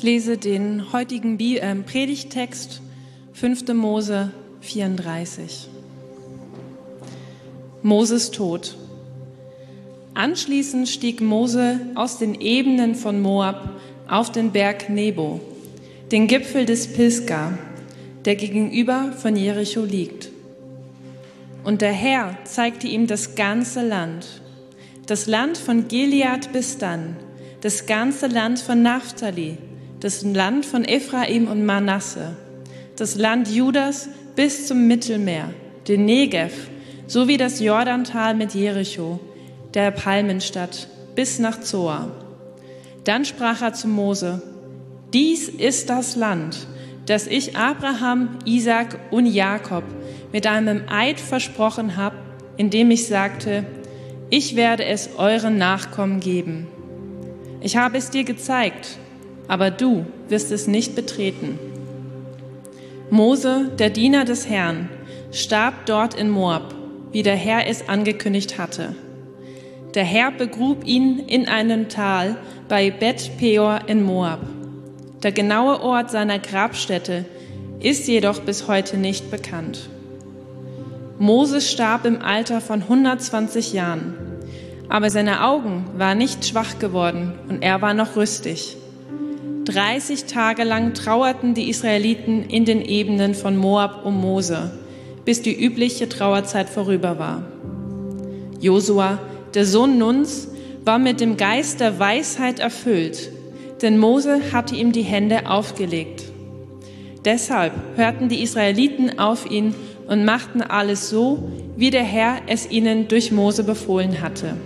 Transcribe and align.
Ich 0.00 0.04
lese 0.04 0.38
den 0.38 0.92
heutigen 0.94 1.38
äh, 1.38 1.74
Predigtext 1.74 2.80
5. 3.34 3.74
Mose 3.74 4.30
34. 4.62 5.68
Moses 7.82 8.30
Tod. 8.30 8.78
Anschließend 10.14 10.88
stieg 10.88 11.20
Mose 11.20 11.80
aus 11.96 12.16
den 12.16 12.34
Ebenen 12.40 12.94
von 12.94 13.20
Moab 13.20 13.80
auf 14.08 14.32
den 14.32 14.52
Berg 14.52 14.88
Nebo, 14.88 15.40
den 16.10 16.28
Gipfel 16.28 16.64
des 16.64 16.92
Pisgah, 16.92 17.58
der 18.24 18.36
gegenüber 18.36 19.12
von 19.18 19.36
Jericho 19.36 19.82
liegt. 19.82 20.29
Und 21.64 21.82
der 21.82 21.92
Herr 21.92 22.38
zeigte 22.44 22.86
ihm 22.86 23.06
das 23.06 23.34
ganze 23.34 23.86
Land, 23.86 24.26
das 25.06 25.26
Land 25.26 25.58
von 25.58 25.88
Gilead 25.88 26.52
bis 26.52 26.78
dann, 26.78 27.16
das 27.60 27.86
ganze 27.86 28.26
Land 28.28 28.60
von 28.60 28.82
Naphtali, 28.82 29.58
das 30.00 30.22
Land 30.22 30.64
von 30.64 30.84
Ephraim 30.84 31.48
und 31.48 31.66
Manasse, 31.66 32.36
das 32.96 33.16
Land 33.16 33.48
Judas 33.48 34.08
bis 34.36 34.66
zum 34.66 34.86
Mittelmeer, 34.86 35.50
den 35.88 36.06
Negev, 36.06 36.70
sowie 37.06 37.36
das 37.36 37.60
Jordantal 37.60 38.34
mit 38.34 38.54
Jericho, 38.54 39.20
der 39.74 39.90
Palmenstadt, 39.90 40.88
bis 41.14 41.38
nach 41.38 41.60
Zoar. 41.60 42.10
Dann 43.04 43.24
sprach 43.24 43.62
er 43.62 43.74
zu 43.74 43.88
Mose, 43.88 44.42
dies 45.12 45.48
ist 45.48 45.90
das 45.90 46.16
Land, 46.16 46.66
das 47.06 47.26
ich 47.26 47.56
Abraham, 47.56 48.38
Isaac 48.44 48.98
und 49.10 49.26
Jakob 49.26 49.84
mit 50.32 50.46
einem 50.46 50.82
Eid 50.88 51.20
versprochen 51.20 51.96
habe, 51.96 52.16
indem 52.56 52.90
ich 52.90 53.06
sagte, 53.06 53.64
ich 54.28 54.54
werde 54.54 54.84
es 54.84 55.10
euren 55.16 55.58
Nachkommen 55.58 56.20
geben. 56.20 56.68
Ich 57.60 57.76
habe 57.76 57.98
es 57.98 58.10
dir 58.10 58.24
gezeigt, 58.24 58.98
aber 59.48 59.70
du 59.70 60.06
wirst 60.28 60.52
es 60.52 60.66
nicht 60.66 60.94
betreten. 60.94 61.58
Mose, 63.10 63.70
der 63.78 63.90
Diener 63.90 64.24
des 64.24 64.48
Herrn, 64.48 64.88
starb 65.32 65.86
dort 65.86 66.14
in 66.14 66.30
Moab, 66.30 66.74
wie 67.12 67.22
der 67.22 67.36
Herr 67.36 67.66
es 67.66 67.88
angekündigt 67.88 68.58
hatte. 68.58 68.94
Der 69.94 70.04
Herr 70.04 70.30
begrub 70.30 70.86
ihn 70.86 71.18
in 71.18 71.48
einem 71.48 71.88
Tal 71.88 72.36
bei 72.68 72.92
Bet 72.92 73.32
Peor 73.38 73.80
in 73.88 74.04
Moab. 74.04 74.40
Der 75.24 75.32
genaue 75.32 75.80
Ort 75.80 76.12
seiner 76.12 76.38
Grabstätte 76.38 77.24
ist 77.80 78.06
jedoch 78.06 78.40
bis 78.40 78.68
heute 78.68 78.96
nicht 78.96 79.30
bekannt. 79.30 79.90
Moses 81.20 81.70
starb 81.70 82.06
im 82.06 82.22
Alter 82.22 82.62
von 82.62 82.80
120 82.80 83.74
Jahren, 83.74 84.14
aber 84.88 85.10
seine 85.10 85.44
Augen 85.44 85.84
waren 85.98 86.16
nicht 86.16 86.46
schwach 86.46 86.78
geworden 86.78 87.34
und 87.46 87.62
er 87.62 87.82
war 87.82 87.92
noch 87.92 88.16
rüstig. 88.16 88.78
30 89.66 90.24
Tage 90.24 90.64
lang 90.64 90.94
trauerten 90.94 91.52
die 91.52 91.68
Israeliten 91.68 92.44
in 92.44 92.64
den 92.64 92.80
Ebenen 92.80 93.34
von 93.34 93.58
Moab 93.58 94.06
um 94.06 94.18
Mose, 94.18 94.70
bis 95.26 95.42
die 95.42 95.62
übliche 95.62 96.08
Trauerzeit 96.08 96.70
vorüber 96.70 97.18
war. 97.18 97.42
Josua, 98.58 99.18
der 99.52 99.66
Sohn 99.66 99.98
Nuns, 99.98 100.48
war 100.86 100.98
mit 100.98 101.20
dem 101.20 101.36
Geist 101.36 101.80
der 101.80 101.98
Weisheit 101.98 102.60
erfüllt, 102.60 103.30
denn 103.82 103.98
Mose 103.98 104.40
hatte 104.54 104.74
ihm 104.74 104.92
die 104.92 105.02
Hände 105.02 105.50
aufgelegt. 105.50 106.24
Deshalb 107.26 107.74
hörten 107.96 108.30
die 108.30 108.42
Israeliten 108.42 109.18
auf 109.18 109.50
ihn 109.50 109.74
und 110.10 110.24
machten 110.24 110.60
alles 110.60 111.08
so, 111.08 111.50
wie 111.76 111.90
der 111.90 112.02
Herr 112.02 112.40
es 112.48 112.68
ihnen 112.68 113.06
durch 113.06 113.30
Mose 113.30 113.62
befohlen 113.62 114.20
hatte. 114.20 114.56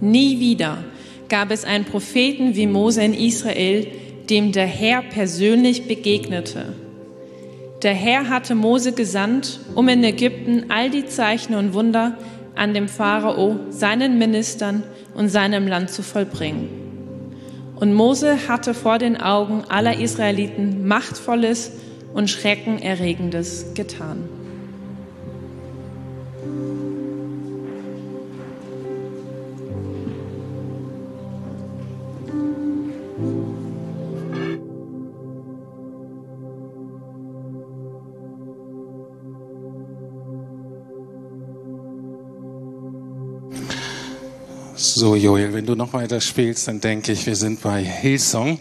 Nie 0.00 0.40
wieder 0.40 0.78
gab 1.28 1.50
es 1.50 1.66
einen 1.66 1.84
Propheten 1.84 2.56
wie 2.56 2.66
Mose 2.66 3.02
in 3.02 3.12
Israel, 3.12 3.86
dem 4.30 4.50
der 4.52 4.66
Herr 4.66 5.02
persönlich 5.02 5.86
begegnete. 5.86 6.72
Der 7.82 7.92
Herr 7.92 8.30
hatte 8.30 8.54
Mose 8.54 8.92
gesandt, 8.92 9.60
um 9.74 9.86
in 9.88 10.02
Ägypten 10.02 10.64
all 10.70 10.88
die 10.88 11.04
Zeichen 11.04 11.54
und 11.54 11.74
Wunder 11.74 12.16
an 12.54 12.72
dem 12.72 12.88
Pharao, 12.88 13.60
seinen 13.68 14.16
Ministern 14.16 14.82
und 15.14 15.28
seinem 15.28 15.66
Land 15.66 15.90
zu 15.90 16.02
vollbringen. 16.02 16.70
Und 17.76 17.92
Mose 17.92 18.48
hatte 18.48 18.72
vor 18.72 18.96
den 18.96 19.20
Augen 19.20 19.64
aller 19.68 20.00
Israeliten 20.00 20.86
Machtvolles 20.86 21.72
und 22.14 22.30
Schreckenerregendes 22.30 23.74
getan. 23.74 24.28
So, 44.84 45.14
Joel, 45.14 45.54
wenn 45.54 45.64
du 45.64 45.76
noch 45.76 45.92
weiter 45.92 46.20
spielst, 46.20 46.66
dann 46.66 46.80
denke 46.80 47.12
ich, 47.12 47.24
wir 47.24 47.36
sind 47.36 47.62
bei 47.62 47.84
Hillsong. 47.84 48.58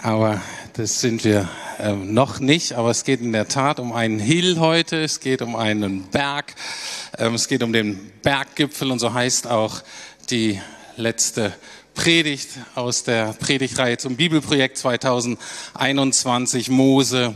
Aber 0.00 0.40
das 0.74 1.00
sind 1.00 1.24
wir 1.24 1.48
äh, 1.80 1.92
noch 1.92 2.38
nicht. 2.38 2.74
Aber 2.74 2.90
es 2.90 3.02
geht 3.02 3.20
in 3.20 3.32
der 3.32 3.48
Tat 3.48 3.80
um 3.80 3.92
einen 3.92 4.20
Hill 4.20 4.60
heute. 4.60 5.02
Es 5.02 5.18
geht 5.18 5.42
um 5.42 5.56
einen 5.56 6.04
Berg. 6.04 6.54
Ähm, 7.18 7.34
es 7.34 7.48
geht 7.48 7.64
um 7.64 7.72
den 7.72 8.12
Berggipfel. 8.22 8.92
Und 8.92 9.00
so 9.00 9.12
heißt 9.12 9.48
auch 9.48 9.82
die 10.30 10.60
letzte 10.96 11.52
Predigt 11.96 12.50
aus 12.76 13.02
der 13.02 13.32
Predigtreihe 13.32 13.98
zum 13.98 14.14
Bibelprojekt 14.14 14.78
2021 14.78 16.70
Mose 16.70 17.34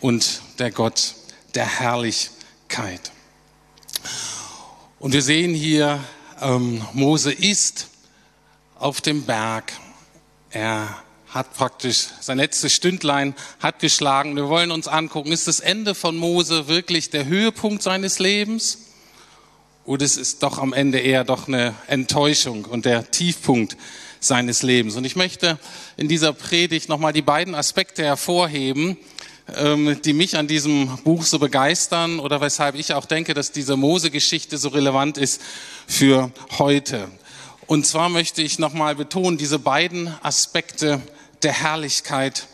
und 0.00 0.42
der 0.60 0.70
Gott 0.70 1.16
der 1.56 1.66
Herrlichkeit. 1.66 3.10
Und 5.00 5.12
wir 5.12 5.22
sehen 5.22 5.54
hier 5.54 5.98
ähm, 6.44 6.82
Mose 6.92 7.32
ist 7.32 7.88
auf 8.78 9.00
dem 9.00 9.24
Berg. 9.24 9.72
Er 10.50 11.02
hat 11.28 11.54
praktisch 11.54 12.06
sein 12.20 12.38
letztes 12.38 12.72
Stündlein 12.72 13.34
hat 13.58 13.80
geschlagen. 13.80 14.36
Wir 14.36 14.48
wollen 14.48 14.70
uns 14.70 14.86
angucken, 14.86 15.32
ist 15.32 15.48
das 15.48 15.58
Ende 15.58 15.94
von 15.94 16.16
Mose 16.16 16.68
wirklich 16.68 17.10
der 17.10 17.24
Höhepunkt 17.24 17.82
seines 17.82 18.18
Lebens? 18.18 18.78
Oder 19.84 20.04
ist 20.04 20.16
es 20.16 20.38
doch 20.38 20.58
am 20.58 20.72
Ende 20.72 20.98
eher 20.98 21.24
doch 21.24 21.48
eine 21.48 21.74
Enttäuschung 21.88 22.64
und 22.66 22.84
der 22.84 23.10
Tiefpunkt 23.10 23.76
seines 24.20 24.62
Lebens? 24.62 24.96
Und 24.96 25.04
ich 25.04 25.16
möchte 25.16 25.58
in 25.96 26.08
dieser 26.08 26.32
Predigt 26.32 26.88
nochmal 26.88 27.12
die 27.12 27.22
beiden 27.22 27.54
Aspekte 27.54 28.04
hervorheben, 28.04 28.96
die 29.46 30.12
mich 30.14 30.38
an 30.38 30.46
diesem 30.46 30.96
Buch 31.04 31.22
so 31.22 31.38
begeistern 31.38 32.18
oder 32.18 32.40
weshalb 32.40 32.76
ich 32.76 32.94
auch 32.94 33.04
denke, 33.04 33.34
dass 33.34 33.52
diese 33.52 33.76
Mose-Geschichte 33.76 34.56
so 34.56 34.70
relevant 34.70 35.18
ist 35.18 35.40
für 35.86 36.32
heute. 36.58 37.08
Und 37.66 37.86
zwar 37.86 38.08
möchte 38.08 38.42
ich 38.42 38.58
nochmal 38.58 38.94
betonen, 38.94 39.36
diese 39.36 39.58
beiden 39.58 40.14
Aspekte 40.22 41.02
der 41.42 41.52
Herrlichkeit 41.52 42.46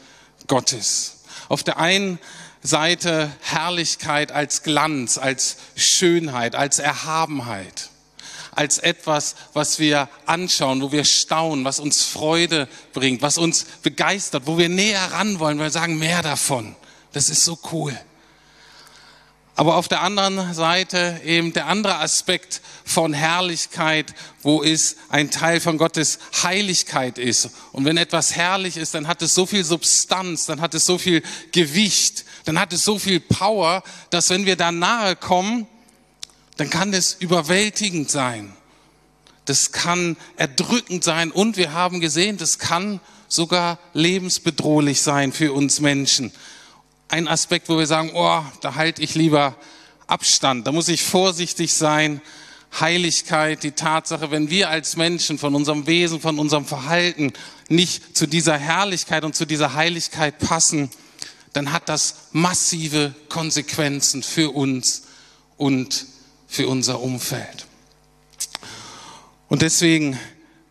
Gottes. 0.46 1.18
Auf 1.48 1.62
der 1.62 1.78
einen 1.78 2.18
Seite 2.62 3.30
Herrlichkeit 3.40 4.32
als 4.32 4.62
Glanz, 4.62 5.16
als 5.16 5.56
Schönheit, 5.76 6.54
als 6.54 6.78
Erhabenheit, 6.78 7.88
als 8.52 8.78
etwas, 8.78 9.36
was 9.52 9.78
wir 9.78 10.08
anschauen, 10.26 10.82
wo 10.82 10.92
wir 10.92 11.04
staunen, 11.04 11.64
was 11.64 11.80
uns 11.80 12.04
Freude 12.04 12.68
bringt, 12.92 13.22
was 13.22 13.38
uns 13.38 13.64
begeistert, 13.82 14.42
wo 14.46 14.58
wir 14.58 14.68
näher 14.68 15.12
ran 15.12 15.38
wollen, 15.38 15.58
weil 15.58 15.66
wir 15.66 15.70
sagen, 15.70 15.98
mehr 15.98 16.22
davon. 16.22 16.76
Das 17.12 17.28
ist 17.28 17.44
so 17.44 17.58
cool. 17.72 17.98
Aber 19.60 19.76
auf 19.76 19.88
der 19.88 20.00
anderen 20.00 20.54
Seite 20.54 21.20
eben 21.22 21.52
der 21.52 21.66
andere 21.66 21.96
Aspekt 21.96 22.62
von 22.82 23.12
Herrlichkeit, 23.12 24.14
wo 24.40 24.62
es 24.62 24.96
ein 25.10 25.30
Teil 25.30 25.60
von 25.60 25.76
Gottes 25.76 26.18
Heiligkeit 26.42 27.18
ist. 27.18 27.50
Und 27.72 27.84
wenn 27.84 27.98
etwas 27.98 28.34
herrlich 28.34 28.78
ist, 28.78 28.94
dann 28.94 29.06
hat 29.06 29.20
es 29.20 29.34
so 29.34 29.44
viel 29.44 29.62
Substanz, 29.62 30.46
dann 30.46 30.62
hat 30.62 30.72
es 30.72 30.86
so 30.86 30.96
viel 30.96 31.22
Gewicht, 31.52 32.24
dann 32.46 32.58
hat 32.58 32.72
es 32.72 32.82
so 32.82 32.98
viel 32.98 33.20
Power, 33.20 33.82
dass 34.08 34.30
wenn 34.30 34.46
wir 34.46 34.56
da 34.56 34.72
nahe 34.72 35.14
kommen, 35.14 35.66
dann 36.56 36.70
kann 36.70 36.94
es 36.94 37.14
überwältigend 37.20 38.10
sein. 38.10 38.54
Das 39.44 39.72
kann 39.72 40.16
erdrückend 40.36 41.04
sein 41.04 41.30
und 41.30 41.58
wir 41.58 41.72
haben 41.72 42.00
gesehen, 42.00 42.38
das 42.38 42.58
kann 42.58 42.98
sogar 43.28 43.78
lebensbedrohlich 43.92 45.02
sein 45.02 45.32
für 45.32 45.52
uns 45.52 45.80
Menschen 45.80 46.32
ein 47.10 47.26
Aspekt, 47.26 47.68
wo 47.68 47.76
wir 47.76 47.86
sagen, 47.86 48.12
oh, 48.14 48.42
da 48.60 48.76
halte 48.76 49.02
ich 49.02 49.14
lieber 49.14 49.56
Abstand, 50.06 50.66
da 50.66 50.72
muss 50.72 50.88
ich 50.88 51.02
vorsichtig 51.02 51.74
sein. 51.74 52.20
Heiligkeit, 52.78 53.64
die 53.64 53.72
Tatsache, 53.72 54.30
wenn 54.30 54.48
wir 54.48 54.70
als 54.70 54.94
Menschen 54.94 55.38
von 55.38 55.56
unserem 55.56 55.88
Wesen, 55.88 56.20
von 56.20 56.38
unserem 56.38 56.64
Verhalten 56.64 57.32
nicht 57.68 58.16
zu 58.16 58.28
dieser 58.28 58.56
Herrlichkeit 58.56 59.24
und 59.24 59.34
zu 59.34 59.44
dieser 59.44 59.74
Heiligkeit 59.74 60.38
passen, 60.38 60.88
dann 61.52 61.72
hat 61.72 61.88
das 61.88 62.28
massive 62.30 63.12
Konsequenzen 63.28 64.22
für 64.22 64.50
uns 64.50 65.02
und 65.56 66.06
für 66.46 66.68
unser 66.68 67.00
Umfeld. 67.00 67.66
Und 69.48 69.62
deswegen 69.62 70.16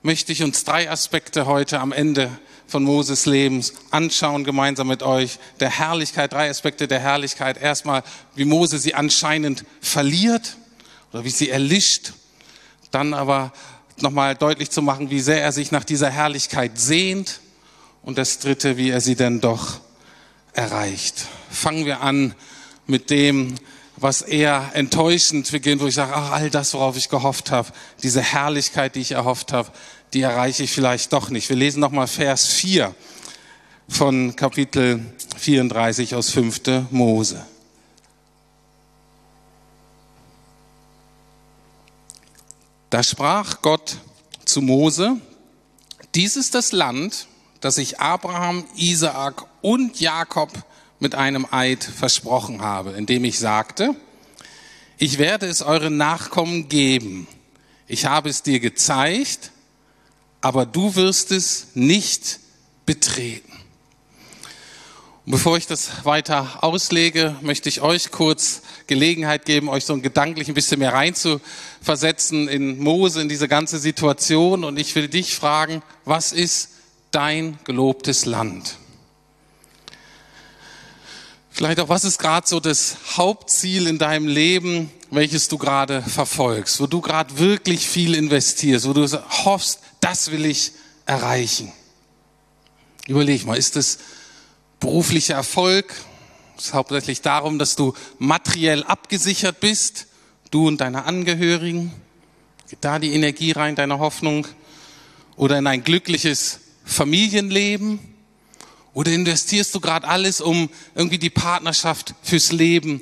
möchte 0.01 0.31
ich 0.31 0.41
uns 0.41 0.63
drei 0.63 0.89
Aspekte 0.89 1.47
heute 1.47 1.81
am 1.81 1.91
Ende 1.91 2.31
von 2.69 2.83
Moses 2.83 3.25
Lebens 3.25 3.73
anschauen, 3.89 4.43
gemeinsam 4.43 4.87
mit 4.87 5.01
euch. 5.01 5.39
Der 5.59 5.71
Herrlichkeit, 5.71 6.31
drei 6.31 6.49
Aspekte 6.49 6.87
der 6.87 6.99
Herrlichkeit. 6.99 7.59
Erstmal, 7.59 8.03
wie 8.35 8.45
Mose 8.45 8.77
sie 8.77 8.93
anscheinend 8.93 9.65
verliert 9.81 10.55
oder 11.11 11.23
wie 11.23 11.31
sie 11.31 11.49
erlischt. 11.49 12.13
Dann 12.91 13.13
aber 13.13 13.51
nochmal 14.01 14.35
deutlich 14.35 14.69
zu 14.69 14.81
machen, 14.81 15.09
wie 15.09 15.19
sehr 15.19 15.41
er 15.41 15.51
sich 15.51 15.71
nach 15.71 15.83
dieser 15.83 16.11
Herrlichkeit 16.11 16.79
sehnt. 16.79 17.39
Und 18.03 18.17
das 18.17 18.39
dritte, 18.39 18.77
wie 18.77 18.91
er 18.91 19.01
sie 19.01 19.15
denn 19.15 19.41
doch 19.41 19.79
erreicht. 20.53 21.25
Fangen 21.49 21.85
wir 21.85 22.01
an 22.01 22.35
mit 22.85 23.09
dem, 23.09 23.55
was 23.97 24.21
eher 24.21 24.71
enttäuschend 24.73 25.51
beginnt, 25.51 25.81
wo 25.81 25.87
ich 25.87 25.95
sage, 25.95 26.13
ach, 26.15 26.31
all 26.31 26.49
das, 26.49 26.73
worauf 26.73 26.95
ich 26.95 27.09
gehofft 27.09 27.51
habe, 27.51 27.69
diese 28.01 28.21
Herrlichkeit, 28.21 28.95
die 28.95 29.01
ich 29.01 29.11
erhofft 29.11 29.51
habe, 29.51 29.71
die 30.13 30.21
erreiche 30.21 30.63
ich 30.63 30.71
vielleicht 30.71 31.13
doch 31.13 31.29
nicht. 31.29 31.49
Wir 31.49 31.55
lesen 31.55 31.79
nochmal 31.79 32.07
Vers 32.07 32.47
4 32.47 32.93
von 33.87 34.35
Kapitel 34.35 35.05
34 35.37 36.15
aus 36.15 36.29
5. 36.31 36.89
Mose. 36.91 37.45
Da 42.89 43.03
sprach 43.03 43.61
Gott 43.61 43.97
zu 44.45 44.61
Mose, 44.61 45.17
dies 46.15 46.35
ist 46.35 46.55
das 46.55 46.71
Land, 46.71 47.27
das 47.61 47.77
ich 47.77 47.99
Abraham, 47.99 48.65
Isaak 48.75 49.45
und 49.61 49.99
Jakob 49.99 50.51
mit 50.99 51.13
einem 51.13 51.45
Eid 51.51 51.83
versprochen 51.83 52.61
habe, 52.61 52.91
indem 52.91 53.25
ich 53.25 53.37
sagte, 53.37 53.95
ich 54.97 55.19
werde 55.19 55.45
es 55.45 55.61
euren 55.61 55.97
Nachkommen 55.97 56.67
geben. 56.67 57.27
Ich 57.87 58.05
habe 58.05 58.29
es 58.29 58.43
dir 58.43 58.59
gezeigt, 58.59 59.51
aber 60.41 60.65
du 60.65 60.95
wirst 60.95 61.31
es 61.31 61.67
nicht 61.73 62.39
betreten. 62.85 63.51
Und 65.25 65.33
bevor 65.33 65.57
ich 65.57 65.67
das 65.67 66.05
weiter 66.05 66.63
auslege, 66.63 67.35
möchte 67.41 67.69
ich 67.69 67.81
euch 67.81 68.09
kurz 68.09 68.63
Gelegenheit 68.87 69.45
geben, 69.45 69.69
euch 69.69 69.85
so 69.85 69.93
ein 69.93 70.01
gedanklich 70.01 70.47
ein 70.47 70.55
bisschen 70.55 70.79
mehr 70.79 70.93
reinzuversetzen 70.93 72.47
in 72.47 72.79
Mose, 72.79 73.21
in 73.21 73.29
diese 73.29 73.47
ganze 73.47 73.77
Situation. 73.77 74.63
Und 74.63 74.79
ich 74.79 74.95
will 74.95 75.07
dich 75.07 75.35
fragen, 75.35 75.83
was 76.05 76.31
ist 76.31 76.71
dein 77.11 77.59
gelobtes 77.63 78.25
Land? 78.25 78.77
Vielleicht 81.51 81.79
auch, 81.79 81.89
was 81.89 82.05
ist 82.05 82.17
gerade 82.19 82.47
so 82.47 82.59
das 82.59 82.97
Hauptziel 83.17 83.85
in 83.85 83.99
deinem 83.99 84.27
Leben, 84.27 84.89
welches 85.11 85.47
du 85.47 85.57
gerade 85.57 86.01
verfolgst, 86.01 86.79
wo 86.79 86.87
du 86.87 87.01
gerade 87.01 87.37
wirklich 87.37 87.87
viel 87.87 88.15
investierst, 88.15 88.87
wo 88.87 88.93
du 88.93 89.05
hoffst, 89.45 89.81
das 89.99 90.31
will 90.31 90.45
ich 90.45 90.71
erreichen. 91.05 91.71
Überleg 93.07 93.45
mal, 93.45 93.57
ist 93.57 93.75
es 93.75 93.99
beruflicher 94.79 95.35
Erfolg? 95.35 95.93
Es 96.57 96.67
ist 96.67 96.73
hauptsächlich 96.73 97.21
darum, 97.21 97.57
dass 97.57 97.75
du 97.75 97.93
materiell 98.17 98.83
abgesichert 98.83 99.59
bist, 99.59 100.07
du 100.51 100.67
und 100.67 100.81
deine 100.81 101.05
Angehörigen. 101.05 101.91
Geht 102.69 102.79
da 102.81 102.99
die 102.99 103.13
Energie 103.13 103.51
rein, 103.51 103.75
deine 103.75 103.99
Hoffnung? 103.99 104.47
Oder 105.35 105.57
in 105.57 105.67
ein 105.67 105.83
glückliches 105.83 106.59
Familienleben? 106.85 107.99
Oder 108.93 109.11
investierst 109.11 109.73
du 109.73 109.79
gerade 109.79 110.07
alles, 110.07 110.41
um 110.41 110.69
irgendwie 110.95 111.17
die 111.17 111.29
Partnerschaft 111.29 112.13
fürs 112.21 112.51
Leben 112.51 113.01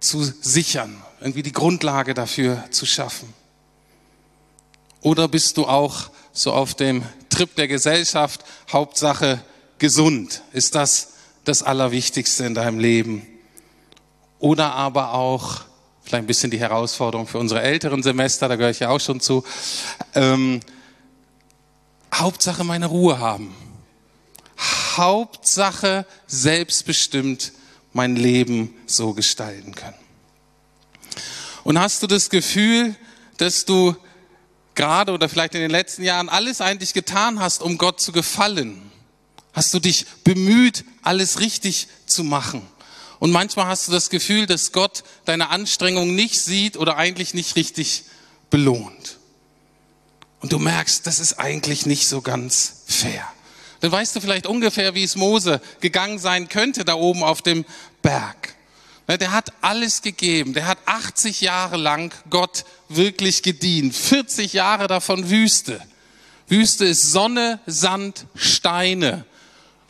zu 0.00 0.22
sichern, 0.22 1.02
irgendwie 1.20 1.42
die 1.42 1.52
Grundlage 1.52 2.14
dafür 2.14 2.64
zu 2.70 2.86
schaffen? 2.86 3.32
Oder 5.02 5.28
bist 5.28 5.56
du 5.56 5.66
auch 5.66 6.10
so 6.32 6.52
auf 6.52 6.74
dem 6.74 7.02
Trip 7.28 7.54
der 7.56 7.68
Gesellschaft, 7.68 8.44
Hauptsache 8.72 9.42
gesund? 9.78 10.42
Ist 10.52 10.74
das 10.74 11.08
das 11.44 11.62
Allerwichtigste 11.62 12.46
in 12.46 12.54
deinem 12.54 12.78
Leben? 12.78 13.26
Oder 14.38 14.72
aber 14.74 15.12
auch, 15.14 15.62
vielleicht 16.02 16.24
ein 16.24 16.26
bisschen 16.26 16.50
die 16.50 16.60
Herausforderung 16.60 17.26
für 17.26 17.38
unsere 17.38 17.62
älteren 17.62 18.02
Semester, 18.02 18.48
da 18.48 18.56
gehöre 18.56 18.70
ich 18.70 18.80
ja 18.80 18.90
auch 18.90 19.00
schon 19.00 19.20
zu, 19.20 19.44
ähm, 20.14 20.60
Hauptsache 22.14 22.62
meine 22.62 22.86
Ruhe 22.86 23.18
haben. 23.18 23.54
Hauptsache 24.96 26.06
selbstbestimmt 26.26 27.52
mein 27.92 28.14
Leben 28.14 28.74
so 28.86 29.14
gestalten 29.14 29.74
können. 29.74 29.96
Und 31.64 31.80
hast 31.80 32.02
du 32.02 32.06
das 32.06 32.30
Gefühl, 32.30 32.94
dass 33.38 33.64
du 33.64 33.96
gerade 34.74 35.12
oder 35.12 35.28
vielleicht 35.28 35.54
in 35.54 35.60
den 35.60 35.70
letzten 35.70 36.02
Jahren 36.02 36.28
alles 36.28 36.60
eigentlich 36.60 36.94
getan 36.94 37.40
hast, 37.40 37.62
um 37.62 37.78
Gott 37.78 38.00
zu 38.00 38.12
gefallen? 38.12 38.90
Hast 39.52 39.74
du 39.74 39.80
dich 39.80 40.06
bemüht, 40.24 40.84
alles 41.02 41.40
richtig 41.40 41.88
zu 42.06 42.24
machen? 42.24 42.62
Und 43.18 43.30
manchmal 43.30 43.66
hast 43.66 43.86
du 43.86 43.92
das 43.92 44.10
Gefühl, 44.10 44.46
dass 44.46 44.72
Gott 44.72 45.04
deine 45.24 45.50
Anstrengung 45.50 46.14
nicht 46.14 46.40
sieht 46.40 46.76
oder 46.76 46.96
eigentlich 46.96 47.34
nicht 47.34 47.56
richtig 47.56 48.04
belohnt. 48.50 49.18
Und 50.40 50.52
du 50.52 50.58
merkst, 50.58 51.06
das 51.06 51.20
ist 51.20 51.34
eigentlich 51.34 51.86
nicht 51.86 52.08
so 52.08 52.20
ganz 52.20 52.82
fair 52.86 53.32
dann 53.82 53.90
weißt 53.90 54.14
du 54.14 54.20
vielleicht 54.20 54.46
ungefähr, 54.46 54.94
wie 54.94 55.02
es 55.02 55.16
Mose 55.16 55.60
gegangen 55.80 56.20
sein 56.20 56.48
könnte 56.48 56.84
da 56.84 56.94
oben 56.94 57.24
auf 57.24 57.42
dem 57.42 57.64
Berg. 58.00 58.54
Der 59.08 59.32
hat 59.32 59.52
alles 59.60 60.02
gegeben. 60.02 60.54
Der 60.54 60.66
hat 60.66 60.78
80 60.86 61.40
Jahre 61.40 61.76
lang 61.76 62.14
Gott 62.30 62.64
wirklich 62.88 63.42
gedient. 63.42 63.94
40 63.94 64.52
Jahre 64.52 64.86
davon 64.86 65.28
Wüste. 65.28 65.80
Wüste 66.48 66.86
ist 66.86 67.12
Sonne, 67.12 67.60
Sand, 67.66 68.26
Steine. 68.34 69.24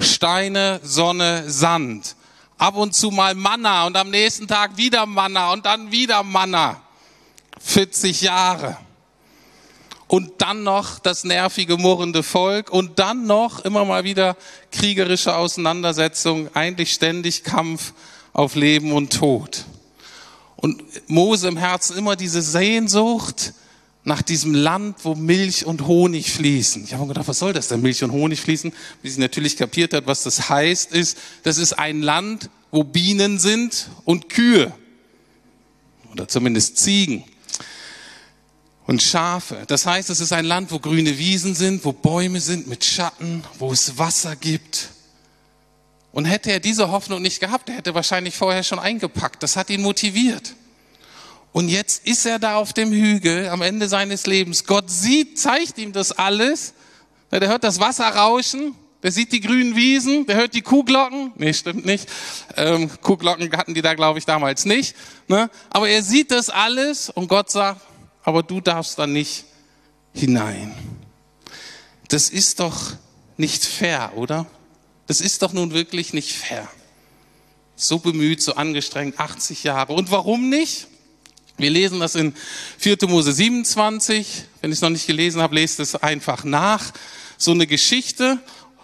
Steine, 0.00 0.81
Sonne, 0.82 1.49
Sand. 1.49 2.17
Ab 2.59 2.76
und 2.76 2.94
zu 2.94 3.11
mal 3.11 3.35
Manna 3.35 3.87
und 3.87 3.97
am 3.97 4.11
nächsten 4.11 4.49
Tag 4.49 4.76
wieder 4.76 5.06
Manna 5.06 5.53
und 5.53 5.67
dann 5.67 5.91
wieder 5.91 6.23
Manna. 6.23 6.81
40 7.61 8.23
Jahre 8.23 8.76
und 10.12 10.43
dann 10.43 10.62
noch 10.62 10.99
das 10.99 11.25
nervige, 11.25 11.79
murrende 11.79 12.23
Volk 12.23 12.69
und 12.69 12.99
dann 12.99 13.26
noch 13.26 13.61
immer 13.61 13.87
mal 13.87 14.05
wieder 14.05 14.37
kriegerische 14.70 15.35
Auseinandersetzungen, 15.35 16.50
eigentlich 16.53 16.93
ständig 16.93 17.44
Kampf 17.44 17.94
auf 18.32 18.55
Leben 18.55 18.93
und 18.93 19.12
Tod. 19.12 19.64
Und 20.56 20.82
Mose 21.08 21.49
im 21.49 21.56
Herzen 21.56 21.96
immer 21.99 22.17
diese 22.17 22.40
Sehnsucht 22.43 23.52
nach 24.05 24.23
diesem 24.23 24.55
Land, 24.55 25.04
wo 25.04 25.14
Milch 25.14 25.66
und 25.66 25.87
Honig 25.87 26.30
fließen. 26.33 26.85
Ich 26.85 26.92
habe 26.92 27.02
mir 27.02 27.09
gedacht, 27.09 27.28
was 27.28 27.38
soll 27.38 27.52
das 27.52 27.68
denn, 27.68 27.83
Milch 27.83 28.02
und 28.02 28.11
Honig 28.12 28.40
fließen? 28.40 28.73
Wie 29.02 29.11
sie 29.11 29.21
natürlich 29.21 29.56
kapiert 29.56 29.95
hat, 29.95 30.06
was 30.06 30.23
das 30.23 30.49
heißt, 30.49 30.92
ist, 30.92 31.18
das 31.45 31.59
ist 31.59 31.75
ein 31.75 32.02
Land, 32.02 32.50
wo 32.71 32.85
Bienen 32.85 33.38
sind 33.38 33.90
und 34.04 34.28
Kühe. 34.28 34.73
Oder 36.12 36.26
zumindest 36.28 36.78
Ziegen 36.78 37.25
und 38.87 39.02
Schafe. 39.02 39.64
Das 39.66 39.87
heißt, 39.87 40.11
es 40.11 40.21
ist 40.21 40.33
ein 40.33 40.45
Land, 40.45 40.73
wo 40.73 40.78
grüne 40.78 41.18
Wiesen 41.18 41.54
sind, 41.54 41.85
wo 41.85 41.92
Bäume 41.92 42.40
sind 42.40 42.66
mit 42.66 42.85
Schatten, 42.85 43.45
wo 43.59 43.73
es 43.73 43.99
Wasser 43.99 44.37
gibt. 44.37 44.88
Und 46.12 46.26
hätte 46.26 46.52
er 46.52 46.61
diese 46.61 46.90
Hoffnung 46.90 47.23
nicht 47.23 47.40
gehabt, 47.40 47.69
er 47.71 47.76
hätte 47.76 47.95
wahrscheinlich 47.95 48.37
vorher 48.37 48.62
schon 48.62 48.78
eingepackt. 48.78 49.42
Das 49.42 49.57
hat 49.57 49.71
ihn 49.71 49.83
motiviert. 49.83 50.54
Und 51.52 51.69
jetzt 51.69 52.07
ist 52.07 52.25
er 52.26 52.38
da 52.38 52.57
auf 52.57 52.73
dem 52.73 52.92
Hügel 52.92 53.49
am 53.49 53.62
Ende 53.62 53.88
seines 53.88 54.26
Lebens. 54.26 54.64
Gott 54.64 54.90
sieht, 54.90 55.38
zeigt 55.38 55.78
ihm 55.78 55.92
das 55.92 56.12
alles. 56.12 56.75
Der 57.31 57.49
hört 57.49 57.64
das 57.64 57.81
Wasser 57.81 58.09
rauschen, 58.09 58.75
der 59.02 59.11
sieht 59.11 59.33
die 59.33 59.40
grünen 59.40 59.75
Wiesen, 59.75 60.26
der 60.26 60.37
hört 60.37 60.54
die 60.54 60.62
Kuhglocken. 60.62 61.33
Nee, 61.37 61.52
stimmt 61.54 61.85
nicht. 61.85 62.07
Ähm, 62.57 62.90
Kuhglocken 63.00 63.50
hatten 63.57 63.75
die 63.75 63.83
da, 63.83 63.95
glaube 63.95 64.19
ich, 64.19 64.26
damals 64.26 64.64
nicht. 64.64 64.95
Ne? 65.28 65.50
Aber 65.71 65.88
er 65.88 66.02
sieht 66.02 66.31
das 66.31 66.50
alles 66.50 67.09
und 67.11 67.28
Gott 67.28 67.50
sagt, 67.50 67.81
aber 68.23 68.42
du 68.42 68.61
darfst 68.61 68.99
da 68.99 69.07
nicht 69.07 69.45
hinein. 70.14 70.75
Das 72.09 72.28
ist 72.28 72.61
doch 72.61 72.92
nicht 73.37 73.64
fair, 73.64 74.12
oder? 74.14 74.47
Das 75.06 75.21
ist 75.21 75.42
doch 75.42 75.52
nun 75.52 75.73
wirklich 75.73 76.12
nicht 76.12 76.32
fair. 76.32 76.68
So 77.76 77.99
bemüht, 77.99 78.42
so 78.42 78.54
angestrengt, 78.54 79.18
80 79.18 79.64
Jahre. 79.64 79.92
Und 79.92 80.11
warum 80.11 80.49
nicht? 80.49 80.87
Wir 81.56 81.71
lesen 81.71 82.00
das 82.00 82.14
in 82.14 82.35
4. 82.78 82.99
Mose 83.09 83.32
27. 83.32 84.44
Wenn 84.61 84.71
ich 84.71 84.78
es 84.78 84.82
noch 84.82 84.90
nicht 84.90 85.06
gelesen 85.06 85.42
habe, 85.42 85.54
lest 85.54 85.80
es 85.80 85.94
einfach 85.97 86.44
nach. 86.44 86.92
So 87.37 87.50
eine 87.50 87.66
Geschichte. 87.66 88.38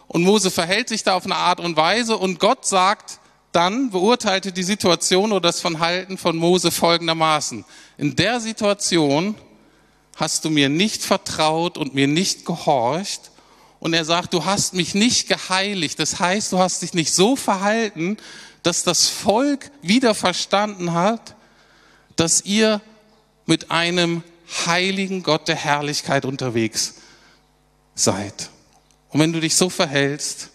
Und 0.07 0.23
Mose 0.23 0.51
verhält 0.51 0.89
sich 0.89 1.03
da 1.03 1.15
auf 1.15 1.25
eine 1.25 1.37
Art 1.37 1.61
und 1.61 1.77
Weise. 1.77 2.17
Und 2.17 2.41
Gott 2.41 2.67
sagt, 2.67 3.21
dann 3.53 3.91
beurteilte 3.91 4.53
die 4.53 4.63
Situation 4.63 5.33
oder 5.33 5.49
das 5.49 5.61
Verhalten 5.61 6.19
von 6.19 6.37
Mose 6.37 6.71
folgendermaßen. 6.71 7.65
In 7.97 8.15
der 8.17 8.41
Situation 8.41 9.35
hast 10.17 10.45
du 10.45 10.51
mir 10.51 10.69
nicht 10.69 11.03
vertraut 11.03 11.79
und 11.79 11.95
mir 11.95 12.09
nicht 12.09 12.45
gehorcht. 12.45 13.28
Und 13.81 13.95
er 13.95 14.05
sagt, 14.05 14.35
du 14.35 14.45
hast 14.45 14.75
mich 14.75 14.95
nicht 14.95 15.29
geheiligt. 15.29 15.99
Das 15.99 16.19
heißt, 16.19 16.53
du 16.53 16.59
hast 16.59 16.83
dich 16.83 16.95
nicht 16.95 17.13
so 17.13 17.37
verhalten, 17.37 18.17
dass 18.63 18.83
das 18.83 19.09
Volk 19.09 19.71
wieder 19.83 20.15
verstanden 20.15 20.93
hat, 20.93 21.37
dass 22.17 22.45
ihr 22.45 22.81
mit 23.47 23.71
einem 23.71 24.23
heiligen 24.67 25.23
Gott 25.23 25.49
der 25.49 25.57
Herrlichkeit 25.57 26.25
unterwegs 26.25 26.95
seid. 27.95 28.51
Und 29.11 29.21
wenn 29.21 29.33
du 29.33 29.41
dich 29.41 29.55
so 29.55 29.71
verhältst, 29.71 30.51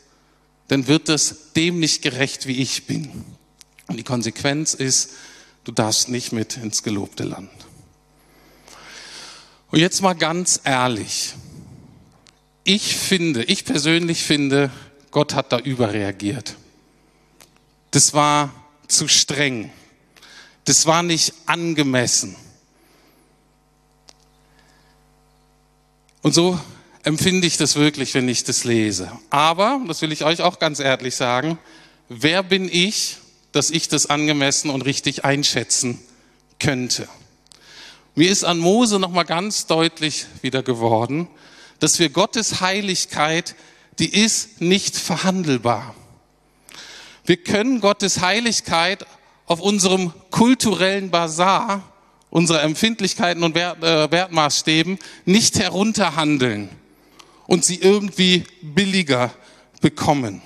dann 0.68 0.88
wird 0.88 1.10
es 1.10 1.54
dem 1.54 1.80
nicht 1.80 2.02
gerecht, 2.02 2.48
wie 2.48 2.62
ich 2.62 2.86
bin. 2.86 3.26
Und 3.88 3.98
die 3.98 4.04
Konsequenz 4.04 4.74
ist, 4.74 5.12
du 5.64 5.72
darfst 5.72 6.10
nicht 6.10 6.32
mit 6.32 6.58
ins 6.58 6.84
gelobte 6.84 7.24
Land. 7.24 7.52
Und 9.72 9.80
jetzt 9.80 10.02
mal 10.02 10.14
ganz 10.14 10.62
ehrlich. 10.64 11.34
Ich 12.64 12.96
finde, 12.96 13.44
ich 13.44 13.66
persönlich 13.66 14.24
finde, 14.24 14.72
Gott 15.12 15.34
hat 15.34 15.52
da 15.52 15.60
überreagiert. 15.60 16.56
Das 17.92 18.14
war 18.14 18.54
zu 18.88 19.08
streng. 19.08 19.72
Das 20.66 20.86
war 20.86 21.04
nicht 21.04 21.34
angemessen. 21.46 22.36
Und 26.22 26.34
so 26.34 26.58
empfinde 27.04 27.46
ich 27.46 27.58
das 27.58 27.76
wirklich, 27.76 28.14
wenn 28.14 28.30
ich 28.30 28.46
das 28.46 28.64
lese. 28.64 29.12
Aber, 29.30 29.82
das 29.88 30.02
will 30.02 30.14
ich 30.14 30.24
euch 30.24 30.42
auch 30.42 30.58
ganz 30.58 30.80
ehrlich 30.80 31.16
sagen, 31.16 31.60
wer 32.08 32.44
bin 32.44 32.70
ich, 32.72 33.18
dass 33.52 33.70
ich 33.70 33.90
das 33.90 34.06
angemessen 34.06 34.70
und 34.70 34.84
richtig 34.84 35.26
einschätzen 35.26 36.00
könnte? 36.60 37.10
Mir 38.16 38.32
ist 38.32 38.46
an 38.46 38.58
Mose 38.58 39.00
nochmal 39.00 39.26
ganz 39.26 39.68
deutlich 39.68 40.28
wieder 40.42 40.64
geworden, 40.64 41.28
dass 41.84 42.00
wir 42.00 42.08
Gottes 42.08 42.62
Heiligkeit, 42.62 43.56
die 44.00 44.08
ist 44.08 44.62
nicht 44.62 44.96
verhandelbar. 44.96 45.94
Wir 47.26 47.36
können 47.36 47.82
Gottes 47.82 48.22
Heiligkeit 48.22 49.06
auf 49.48 49.60
unserem 49.60 50.14
kulturellen 50.32 51.12
Bazar, 51.12 51.84
unserer 52.30 52.64
Empfindlichkeiten 52.64 53.44
und 53.44 53.54
Wert, 53.54 53.84
äh, 53.84 54.10
Wertmaßstäben 54.10 54.98
nicht 55.26 55.60
herunterhandeln 55.60 56.70
und 57.48 57.66
sie 57.66 57.82
irgendwie 57.82 58.46
billiger 58.62 59.34
bekommen. 59.82 60.42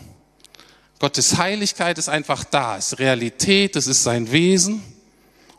Gottes 0.98 1.38
Heiligkeit 1.38 2.00
ist 2.00 2.10
einfach 2.10 2.46
da, 2.46 2.78
ist 2.78 2.98
Realität, 2.98 3.76
das 3.76 3.86
ist 3.86 4.02
sein 4.02 4.32
Wesen 4.32 4.82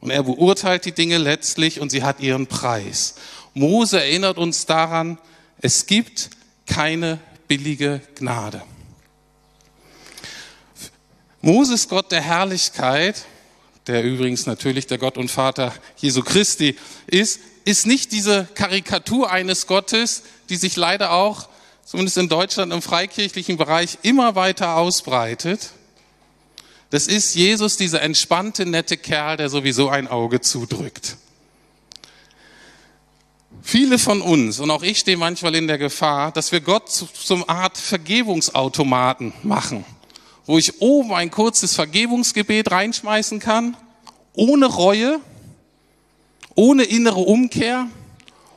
und 0.00 0.10
er 0.10 0.24
beurteilt 0.24 0.86
die 0.86 0.92
Dinge 0.92 1.18
letztlich 1.18 1.78
und 1.78 1.90
sie 1.90 2.02
hat 2.02 2.18
ihren 2.18 2.48
Preis. 2.48 3.14
Mose 3.54 4.00
erinnert 4.00 4.38
uns 4.38 4.66
daran, 4.66 5.18
es 5.60 5.86
gibt 5.86 6.30
keine 6.66 7.18
billige 7.48 8.00
Gnade. 8.14 8.62
Moses 11.40 11.88
Gott 11.88 12.12
der 12.12 12.20
Herrlichkeit, 12.20 13.24
der 13.86 14.02
übrigens 14.04 14.46
natürlich 14.46 14.86
der 14.86 14.98
Gott 14.98 15.16
und 15.16 15.30
Vater 15.30 15.72
Jesu 15.96 16.22
Christi 16.22 16.76
ist, 17.06 17.40
ist 17.64 17.86
nicht 17.86 18.12
diese 18.12 18.48
Karikatur 18.54 19.30
eines 19.30 19.66
Gottes, 19.66 20.22
die 20.48 20.56
sich 20.56 20.76
leider 20.76 21.12
auch, 21.12 21.48
zumindest 21.84 22.18
in 22.18 22.28
Deutschland 22.28 22.72
im 22.72 22.82
freikirchlichen 22.82 23.56
Bereich, 23.56 23.98
immer 24.02 24.34
weiter 24.34 24.76
ausbreitet. 24.76 25.70
Das 26.90 27.06
ist 27.06 27.34
Jesus, 27.34 27.76
dieser 27.76 28.02
entspannte, 28.02 28.66
nette 28.66 28.96
Kerl, 28.96 29.36
der 29.36 29.48
sowieso 29.48 29.88
ein 29.88 30.08
Auge 30.08 30.40
zudrückt. 30.40 31.16
Viele 33.62 33.98
von 33.98 34.22
uns, 34.22 34.60
und 34.60 34.70
auch 34.70 34.82
ich 34.82 34.98
stehe 34.98 35.16
manchmal 35.16 35.54
in 35.54 35.66
der 35.66 35.78
Gefahr, 35.78 36.32
dass 36.32 36.52
wir 36.52 36.60
Gott 36.60 36.90
zum 36.90 37.48
Art 37.48 37.76
Vergebungsautomaten 37.76 39.32
machen, 39.42 39.84
wo 40.46 40.58
ich 40.58 40.80
oben 40.80 41.12
ein 41.12 41.30
kurzes 41.30 41.74
Vergebungsgebet 41.74 42.70
reinschmeißen 42.70 43.40
kann, 43.40 43.76
ohne 44.32 44.66
Reue, 44.66 45.20
ohne 46.54 46.84
innere 46.84 47.20
Umkehr, 47.20 47.88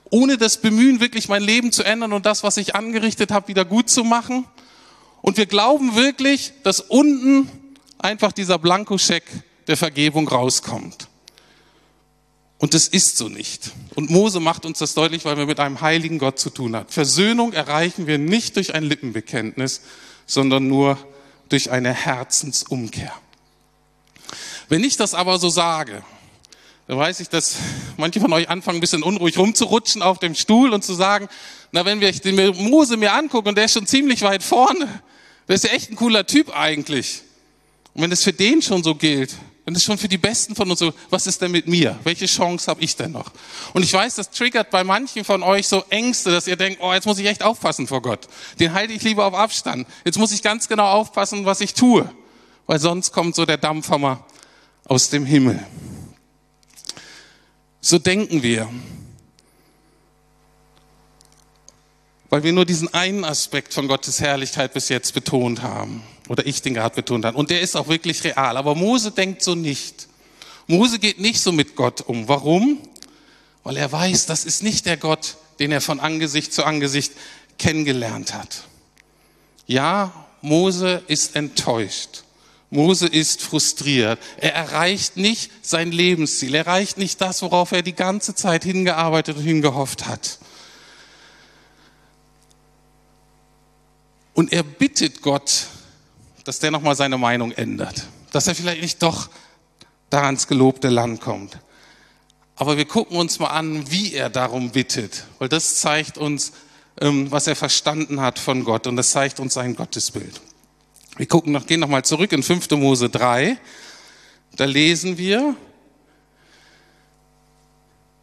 ohne 0.10 0.38
das 0.38 0.58
Bemühen, 0.58 1.00
wirklich 1.00 1.28
mein 1.30 1.44
Leben 1.44 1.72
zu 1.72 1.84
ändern 1.84 2.14
und 2.14 2.26
das, 2.26 2.44
was 2.44 2.58
ich 2.58 2.76
angerichtet 2.76 3.32
habe, 3.32 3.48
wieder 3.48 3.66
gut 3.66 3.90
zu 3.90 4.04
machen. 4.04 4.46
Und 5.22 5.38
wir 5.38 5.46
glauben 5.46 5.96
wirklich, 5.96 6.54
dass 6.64 6.80
unten 6.80 7.50
einfach 7.98 8.32
dieser 8.32 8.58
Blankoscheck 8.58 9.24
der 9.68 9.78
Vergebung 9.78 10.28
rauskommt. 10.28 11.08
Und 12.62 12.76
das 12.76 12.88
ist 12.88 13.18
so 13.18 13.28
nicht. 13.28 13.72
Und 13.96 14.12
Mose 14.12 14.40
macht 14.40 14.68
uns 14.68 14.78
das 14.78 14.94
deutlich, 14.94 15.26
weil 15.26 15.36
wir 15.36 15.48
mit 15.48 15.60
einem 15.60 15.82
heiligen 15.82 16.20
Gott 16.20 16.38
zu 16.38 16.52
tun 16.52 16.76
haben. 16.76 16.88
Versöhnung 16.90 17.54
erreichen 17.54 18.06
wir 18.06 18.20
nicht 18.20 18.56
durch 18.56 18.76
ein 18.76 18.84
Lippenbekenntnis, 18.84 19.82
sondern 20.28 20.68
nur 20.68 21.00
durch 21.50 21.72
eine 21.72 21.92
Herzensumkehr. 21.92 23.12
Wenn 24.70 24.84
ich 24.84 24.96
das 24.96 25.16
aber 25.16 25.40
so 25.40 25.50
sage, 25.50 26.04
dann 26.86 27.00
weiß 27.00 27.22
ich, 27.22 27.30
dass 27.30 27.56
manche 27.98 28.20
von 28.20 28.32
euch 28.32 28.48
anfangen, 28.48 28.78
ein 28.78 28.82
bisschen 28.82 29.02
unruhig 29.02 29.40
rumzurutschen 29.40 30.04
auf 30.04 30.20
dem 30.20 30.36
Stuhl 30.36 30.72
und 30.72 30.84
zu 30.84 30.94
sagen, 30.94 31.30
na, 31.72 31.84
wenn 31.84 32.00
wir 32.00 32.12
den 32.12 32.56
Mose 32.70 32.96
mir 32.96 33.14
angucken 33.14 33.48
und 33.48 33.56
der 33.56 33.66
ist 33.66 33.74
schon 33.74 33.88
ziemlich 33.88 34.22
weit 34.22 34.44
vorne, 34.44 35.02
der 35.48 35.56
ist 35.56 35.64
ja 35.64 35.72
echt 35.72 35.90
ein 35.90 35.96
cooler 35.96 36.28
Typ 36.28 36.56
eigentlich. 36.56 37.24
Und 37.96 38.04
wenn 38.04 38.12
es 38.12 38.24
für 38.24 38.34
den 38.34 38.62
schon 38.62 38.84
so 38.84 38.94
gilt, 38.94 39.32
wenn 39.66 39.76
es 39.76 39.84
schon 39.84 39.98
für 39.98 40.08
die 40.08 40.18
Besten 40.18 40.56
von 40.56 40.70
uns 40.72 40.80
so, 40.80 40.92
was 41.10 41.28
ist 41.28 41.42
denn 41.42 41.52
mit 41.52 41.68
mir? 41.68 42.00
Welche 42.04 42.26
Chance 42.26 42.70
habe 42.70 42.82
ich 42.82 42.96
denn 42.96 43.12
noch? 43.12 43.32
Und 43.74 43.84
ich 43.84 43.94
weiß, 43.94 44.16
das 44.16 44.32
triggert 44.32 44.72
bei 44.72 44.84
manchen 44.84 45.24
von 45.24 45.44
euch 45.44 45.68
so 45.68 45.84
Ängste, 45.90 46.32
dass 46.32 46.48
ihr 46.48 46.56
denkt, 46.56 46.80
oh, 46.82 46.92
jetzt 46.92 47.06
muss 47.06 47.20
ich 47.20 47.28
echt 47.28 47.44
aufpassen 47.44 47.86
vor 47.86 48.02
Gott. 48.02 48.28
Den 48.60 48.74
halte 48.74 48.94
ich 48.94 49.04
lieber 49.04 49.26
auf 49.26 49.36
Abstand. 49.36 49.88
Jetzt 50.04 50.18
muss 50.18 50.32
ich 50.32 50.42
ganz 50.42 50.68
genau 50.68 50.88
aufpassen, 50.88 51.46
was 51.46 51.62
ich 51.62 51.76
tue. 51.76 52.10
Weil 52.66 52.80
sonst 52.80 53.12
kommt 53.12 53.36
so 53.36 53.46
der 53.46 53.58
Dampfhammer 53.58 54.26
aus 54.86 55.10
dem 55.10 55.26
Himmel. 55.26 55.64
So 57.82 58.00
denken 58.00 58.42
wir. 58.42 58.68
Weil 62.30 62.44
wir 62.44 62.54
nur 62.54 62.66
diesen 62.66 62.92
einen 62.94 63.26
Aspekt 63.26 63.74
von 63.74 63.88
Gottes 63.88 64.22
Herrlichkeit 64.22 64.74
bis 64.74 64.90
jetzt 64.90 65.14
betont 65.14 65.62
haben. 65.62 66.02
Oder 66.32 66.48
ich 66.48 66.62
den 66.62 66.74
gerade 66.74 66.96
betont 66.96 67.26
habe. 67.26 67.38
Und 67.38 67.50
der 67.50 67.60
ist 67.60 67.76
auch 67.76 67.90
wirklich 67.90 68.24
real. 68.24 68.56
Aber 68.56 68.74
Mose 68.74 69.12
denkt 69.12 69.44
so 69.44 69.54
nicht. 69.54 70.08
Mose 70.66 70.98
geht 70.98 71.20
nicht 71.20 71.42
so 71.42 71.52
mit 71.52 71.76
Gott 71.76 72.00
um. 72.00 72.30
Warum? 72.30 72.80
Weil 73.66 73.76
er 73.76 73.92
weiß, 73.92 74.28
das 74.28 74.46
ist 74.46 74.64
nicht 74.64 74.86
der 74.86 74.96
Gott, 74.96 75.36
den 75.60 75.74
er 75.74 75.82
von 75.82 76.00
Angesicht 76.00 76.54
zu 76.54 76.64
Angesicht 76.64 77.12
kennengelernt 77.60 78.34
hat. 78.34 78.64
Ja, 79.68 80.26
Mose 80.42 81.04
ist 81.08 81.36
enttäuscht. 81.36 82.24
Mose 82.70 83.08
ist 83.08 83.42
frustriert. 83.42 84.18
Er 84.38 84.56
erreicht 84.56 85.18
nicht 85.18 85.52
sein 85.62 85.92
Lebensziel. 85.92 86.56
Er 86.56 86.66
erreicht 86.66 86.98
nicht 86.98 87.20
das, 87.20 87.42
worauf 87.42 87.74
er 87.74 87.82
die 87.82 87.92
ganze 87.92 88.36
Zeit 88.36 88.64
hingearbeitet 88.64 89.36
und 89.36 89.44
hingehofft 89.44 90.08
hat. 90.08 90.40
Und 94.34 94.54
er 94.54 94.64
bittet 94.64 95.22
Gott, 95.22 95.68
dass 96.44 96.60
der 96.60 96.72
nochmal 96.72 96.96
seine 96.96 97.18
Meinung 97.18 97.52
ändert. 97.52 98.08
Dass 98.32 98.48
er 98.48 98.56
vielleicht 98.56 98.82
nicht 98.82 99.02
doch 99.04 99.30
da 100.10 100.28
ins 100.30 100.48
gelobte 100.48 100.90
Land 100.90 101.22
kommt. 101.22 101.60
Aber 102.56 102.78
wir 102.78 102.86
gucken 102.86 103.18
uns 103.18 103.40
mal 103.40 103.48
an, 103.48 103.90
wie 103.90 104.14
er 104.14 104.30
darum 104.30 104.72
bittet. 104.72 105.26
Weil 105.40 105.50
das 105.50 105.76
zeigt 105.76 106.18
uns, 106.18 106.54
ähm, 107.00 107.32
was 107.32 107.48
er 107.48 107.56
verstanden 107.56 108.22
hat 108.22 108.38
von 108.38 108.64
Gott. 108.64 108.88
Und 108.88 108.98
das 108.98 109.12
zeigt 109.12 109.40
uns 109.40 109.54
sein 109.54 109.76
Gottesbild. 109.76 110.42
Wir 111.18 111.26
gucken 111.26 111.54
noch, 111.54 111.66
gehen 111.66 111.80
nochmal 111.80 112.04
zurück 112.04 112.32
in 112.32 112.44
5. 112.44 112.70
Mose 112.72 113.10
3. 113.10 113.58
Da 114.56 114.66
lesen 114.66 115.18
wir 115.18 115.56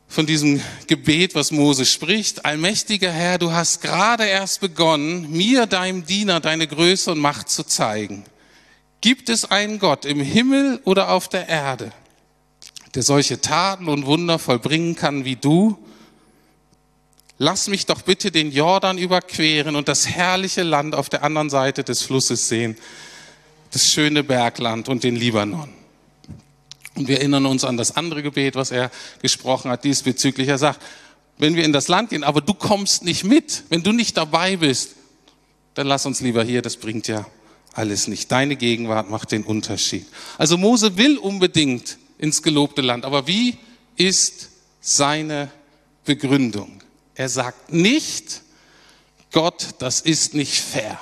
von 0.08 0.26
diesem 0.26 0.60
Gebet, 0.86 1.34
was 1.34 1.50
Mose 1.50 1.86
spricht. 1.86 2.44
Allmächtiger 2.44 3.12
Herr, 3.12 3.38
du 3.38 3.52
hast 3.52 3.82
gerade 3.82 4.24
erst 4.24 4.60
begonnen, 4.60 5.30
mir, 5.30 5.66
deinem 5.66 6.04
Diener, 6.06 6.40
deine 6.40 6.66
Größe 6.66 7.12
und 7.12 7.18
Macht 7.18 7.48
zu 7.50 7.64
zeigen. 7.64 8.24
Gibt 9.00 9.28
es 9.28 9.44
einen 9.44 9.78
Gott 9.78 10.04
im 10.04 10.20
Himmel 10.20 10.80
oder 10.84 11.10
auf 11.10 11.28
der 11.28 11.48
Erde, 11.48 11.92
der 12.94 13.02
solche 13.02 13.40
Taten 13.40 13.88
und 13.88 14.06
Wunder 14.06 14.38
vollbringen 14.38 14.96
kann 14.96 15.24
wie 15.24 15.36
du? 15.36 15.78
lass 17.38 17.68
mich 17.68 17.86
doch 17.86 18.02
bitte 18.02 18.30
den 18.30 18.52
Jordan 18.52 18.98
überqueren 18.98 19.76
und 19.76 19.88
das 19.88 20.08
herrliche 20.08 20.62
Land 20.62 20.94
auf 20.94 21.08
der 21.08 21.22
anderen 21.22 21.50
Seite 21.50 21.84
des 21.84 22.02
Flusses 22.02 22.48
sehen, 22.48 22.76
das 23.70 23.90
schöne 23.90 24.24
Bergland 24.24 24.88
und 24.88 25.04
den 25.04 25.16
Libanon. 25.16 25.72
Und 26.98 27.06
wir 27.06 27.18
erinnern 27.18 27.46
uns 27.46 27.62
an 27.62 27.76
das 27.76 27.96
andere 27.96 28.24
Gebet, 28.24 28.56
was 28.56 28.72
er 28.72 28.90
gesprochen 29.22 29.70
hat 29.70 29.84
diesbezüglich. 29.84 30.48
Er 30.48 30.58
sagt, 30.58 30.82
wenn 31.38 31.54
wir 31.54 31.64
in 31.64 31.72
das 31.72 31.86
Land 31.86 32.10
gehen, 32.10 32.24
aber 32.24 32.40
du 32.40 32.54
kommst 32.54 33.04
nicht 33.04 33.22
mit, 33.22 33.62
wenn 33.68 33.84
du 33.84 33.92
nicht 33.92 34.16
dabei 34.16 34.56
bist, 34.56 34.96
dann 35.74 35.86
lass 35.86 36.06
uns 36.06 36.20
lieber 36.20 36.42
hier, 36.42 36.60
das 36.60 36.76
bringt 36.76 37.06
ja 37.06 37.24
alles 37.72 38.08
nicht. 38.08 38.32
Deine 38.32 38.56
Gegenwart 38.56 39.08
macht 39.10 39.30
den 39.30 39.44
Unterschied. 39.44 40.06
Also 40.38 40.58
Mose 40.58 40.96
will 40.96 41.18
unbedingt 41.18 41.98
ins 42.18 42.42
gelobte 42.42 42.82
Land, 42.82 43.04
aber 43.04 43.28
wie 43.28 43.56
ist 43.96 44.48
seine 44.80 45.52
Begründung? 46.04 46.82
Er 47.14 47.28
sagt 47.28 47.72
nicht, 47.72 48.42
Gott, 49.30 49.68
das 49.78 50.00
ist 50.00 50.34
nicht 50.34 50.60
fair. 50.60 50.98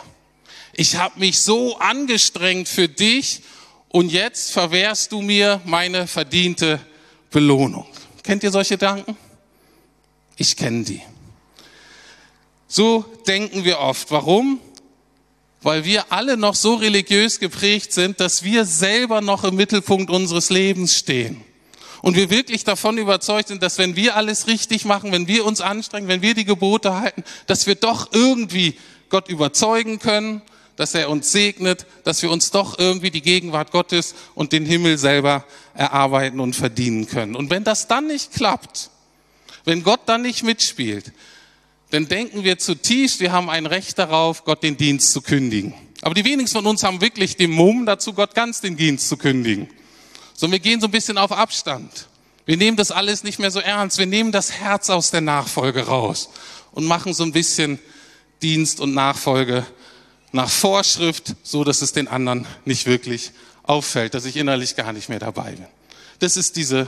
Ich 0.75 0.97
habe 0.97 1.19
mich 1.21 1.41
so 1.41 1.79
angestrengt 1.79 2.69
für 2.69 2.87
dich 2.87 3.41
und 3.89 4.11
jetzt 4.11 4.53
verwehrst 4.53 5.13
du 5.13 5.23
mir 5.23 5.61
meine 5.65 6.07
verdiente 6.07 6.81
Belohnung. 7.31 7.87
Kennt 8.23 8.43
ihr 8.43 8.51
solche 8.51 8.75
Gedanken? 8.75 9.17
Ich 10.37 10.57
kenne 10.57 10.85
die. 10.85 11.03
So 12.69 13.05
denken 13.27 13.65
wir 13.65 13.79
oft. 13.79 14.11
Warum? 14.11 14.61
Weil 15.63 15.85
wir 15.85 16.13
alle 16.13 16.37
noch 16.37 16.55
so 16.55 16.75
religiös 16.75 17.41
geprägt 17.41 17.93
sind, 17.93 18.21
dass 18.21 18.43
wir 18.43 18.65
selber 18.65 19.21
noch 19.21 19.45
im 19.45 19.57
Mittelpunkt 19.57 20.11
unseres 20.11 20.51
Lebens 20.51 20.97
stehen. 20.97 21.43
Und 22.03 22.17
wir 22.17 22.31
wirklich 22.31 22.65
davon 22.65 22.99
überzeugt 22.99 23.49
sind, 23.49 23.63
dass 23.63 23.79
wenn 23.79 23.97
wir 23.97 24.17
alles 24.17 24.47
richtig 24.47 24.85
machen, 24.85 25.13
wenn 25.13 25.27
wir 25.29 25.45
uns 25.45 25.61
anstrengen, 25.61 26.09
wenn 26.09 26.23
wir 26.23 26.35
die 26.35 26.45
Gebote 26.45 26.95
halten, 26.95 27.25
dass 27.47 27.67
wir 27.67 27.75
doch 27.75 28.13
irgendwie 28.13 28.77
Gott 29.09 29.29
überzeugen 29.29 29.99
können, 29.99 30.43
dass 30.77 30.95
er 30.95 31.09
uns 31.11 31.33
segnet, 31.33 31.87
dass 32.05 32.23
wir 32.23 32.31
uns 32.31 32.51
doch 32.51 32.79
irgendwie 32.79 33.11
die 33.11 33.23
Gegenwart 33.23 33.73
Gottes 33.73 34.15
und 34.35 34.53
den 34.53 34.67
Himmel 34.67 34.99
selber 34.99 35.45
erarbeiten 35.75 36.41
und 36.41 36.55
verdienen 36.55 37.07
können. 37.07 37.35
Und 37.35 37.51
wenn 37.51 37.65
das 37.65 37.89
dann 37.89 38.07
nicht 38.07 38.33
klappt, 38.33 38.91
wenn 39.65 39.83
Gott 39.83 40.01
dann 40.07 40.23
nicht 40.23 40.43
mitspielt, 40.43 41.13
dann 41.91 42.09
denken 42.09 42.45
wir 42.45 42.59
zutiefst, 42.59 43.21
wir 43.21 43.33
haben 43.33 43.49
ein 43.49 43.67
Recht 43.67 43.99
darauf, 43.99 44.45
Gott 44.45 44.63
den 44.63 44.77
Dienst 44.77 45.13
zu 45.13 45.23
kündigen. 45.23 45.75
Aber 46.03 46.15
die 46.15 46.25
wenigsten 46.25 46.59
von 46.59 46.67
uns 46.67 46.83
haben 46.83 47.01
wirklich 47.01 47.37
den 47.37 47.51
Mumm 47.51 47.87
dazu, 47.87 48.13
Gott 48.13 48.35
ganz 48.35 48.61
den 48.61 48.77
Dienst 48.77 49.09
zu 49.09 49.17
kündigen. 49.17 49.69
Sondern 50.35 50.53
wir 50.53 50.61
gehen 50.61 50.81
so 50.81 50.89
ein 50.89 50.91
bisschen 50.91 51.17
auf 51.17 51.33
Abstand. 51.33 52.09
Wir 52.45 52.57
nehmen 52.57 52.77
das 52.77 52.91
alles 52.91 53.25
nicht 53.25 53.39
mehr 53.39 53.51
so 53.51 53.61
ernst. 53.61 53.99
Wir 53.99 54.07
nehmen 54.07 54.31
das 54.31 54.53
Herz 54.53 54.91
aus 54.91 55.11
der 55.11 55.21
Nachfolge 55.21 55.87
raus 55.87 56.29
und 56.73 56.85
machen 56.85 57.15
so 57.15 57.25
ein 57.25 57.33
bisschen 57.33 57.79
Dienst 58.43 58.81
und 58.81 58.95
Nachfolge 58.95 59.67
nach 60.37 60.49
Vorschrift, 60.49 61.35
so 61.43 61.65
dass 61.65 61.83
es 61.83 61.93
den 61.93 62.09
anderen 62.09 62.47
nicht 62.65 62.87
wirklich 62.87 63.33
auffällt, 63.65 64.15
dass 64.15 64.25
ich 64.25 64.37
innerlich 64.37 64.77
gar 64.77 64.93
nicht 64.93 65.09
mehr 65.09 65.19
dabei 65.19 65.53
bin. 65.53 65.67
Das 66.21 66.37
ist 66.37 66.57
diese 66.57 66.87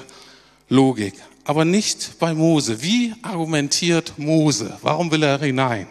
Logik. 0.69 1.15
Aber 1.45 1.65
nicht 1.65 2.19
bei 2.19 2.35
Mose. 2.35 2.83
Wie 2.83 3.15
argumentiert 3.23 4.19
Mose? 4.19 4.79
Warum 4.83 5.11
will 5.11 5.23
er 5.23 5.39
hinein? 5.39 5.89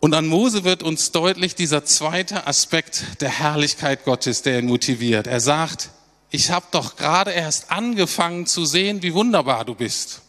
Und 0.00 0.14
an 0.14 0.26
Mose 0.26 0.64
wird 0.64 0.82
uns 0.82 1.12
deutlich 1.12 1.54
dieser 1.54 1.84
zweite 1.84 2.46
Aspekt 2.46 3.20
der 3.20 3.30
Herrlichkeit 3.30 4.04
Gottes, 4.04 4.42
der 4.42 4.58
ihn 4.58 4.66
motiviert. 4.66 5.26
Er 5.26 5.40
sagt, 5.40 5.90
ich 6.30 6.50
habe 6.50 6.66
doch 6.70 6.96
gerade 6.96 7.32
erst 7.32 7.70
angefangen 7.70 8.46
zu 8.46 8.64
sehen, 8.64 9.02
wie 9.02 9.14
wunderbar 9.14 9.64
du 9.64 9.74
bist. 9.74 10.22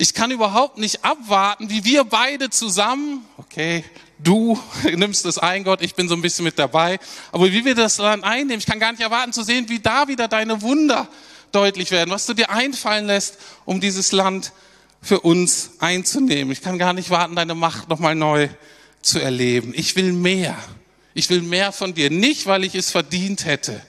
Ich 0.00 0.14
kann 0.14 0.30
überhaupt 0.30 0.78
nicht 0.78 1.04
abwarten, 1.04 1.70
wie 1.70 1.84
wir 1.84 2.04
beide 2.04 2.50
zusammen, 2.50 3.26
okay, 3.36 3.84
du 4.20 4.56
nimmst 4.94 5.26
es 5.26 5.38
ein, 5.38 5.64
Gott, 5.64 5.82
ich 5.82 5.96
bin 5.96 6.08
so 6.08 6.14
ein 6.14 6.22
bisschen 6.22 6.44
mit 6.44 6.56
dabei, 6.56 7.00
aber 7.32 7.50
wie 7.50 7.64
wir 7.64 7.74
das 7.74 7.98
Land 7.98 8.22
einnehmen, 8.22 8.60
ich 8.60 8.66
kann 8.66 8.78
gar 8.78 8.92
nicht 8.92 9.02
erwarten 9.02 9.32
zu 9.32 9.42
sehen, 9.42 9.68
wie 9.68 9.80
da 9.80 10.06
wieder 10.06 10.28
deine 10.28 10.62
Wunder 10.62 11.08
deutlich 11.50 11.90
werden, 11.90 12.10
was 12.10 12.26
du 12.26 12.34
dir 12.34 12.48
einfallen 12.48 13.06
lässt, 13.06 13.38
um 13.64 13.80
dieses 13.80 14.12
Land 14.12 14.52
für 15.02 15.18
uns 15.18 15.72
einzunehmen. 15.80 16.52
Ich 16.52 16.62
kann 16.62 16.78
gar 16.78 16.92
nicht 16.92 17.10
warten, 17.10 17.34
deine 17.34 17.56
Macht 17.56 17.88
nochmal 17.88 18.14
neu 18.14 18.48
zu 19.02 19.18
erleben. 19.18 19.72
Ich 19.74 19.96
will 19.96 20.12
mehr. 20.12 20.56
Ich 21.12 21.28
will 21.28 21.42
mehr 21.42 21.72
von 21.72 21.94
dir. 21.94 22.08
Nicht, 22.08 22.46
weil 22.46 22.62
ich 22.62 22.76
es 22.76 22.92
verdient 22.92 23.46
hätte, 23.46 23.82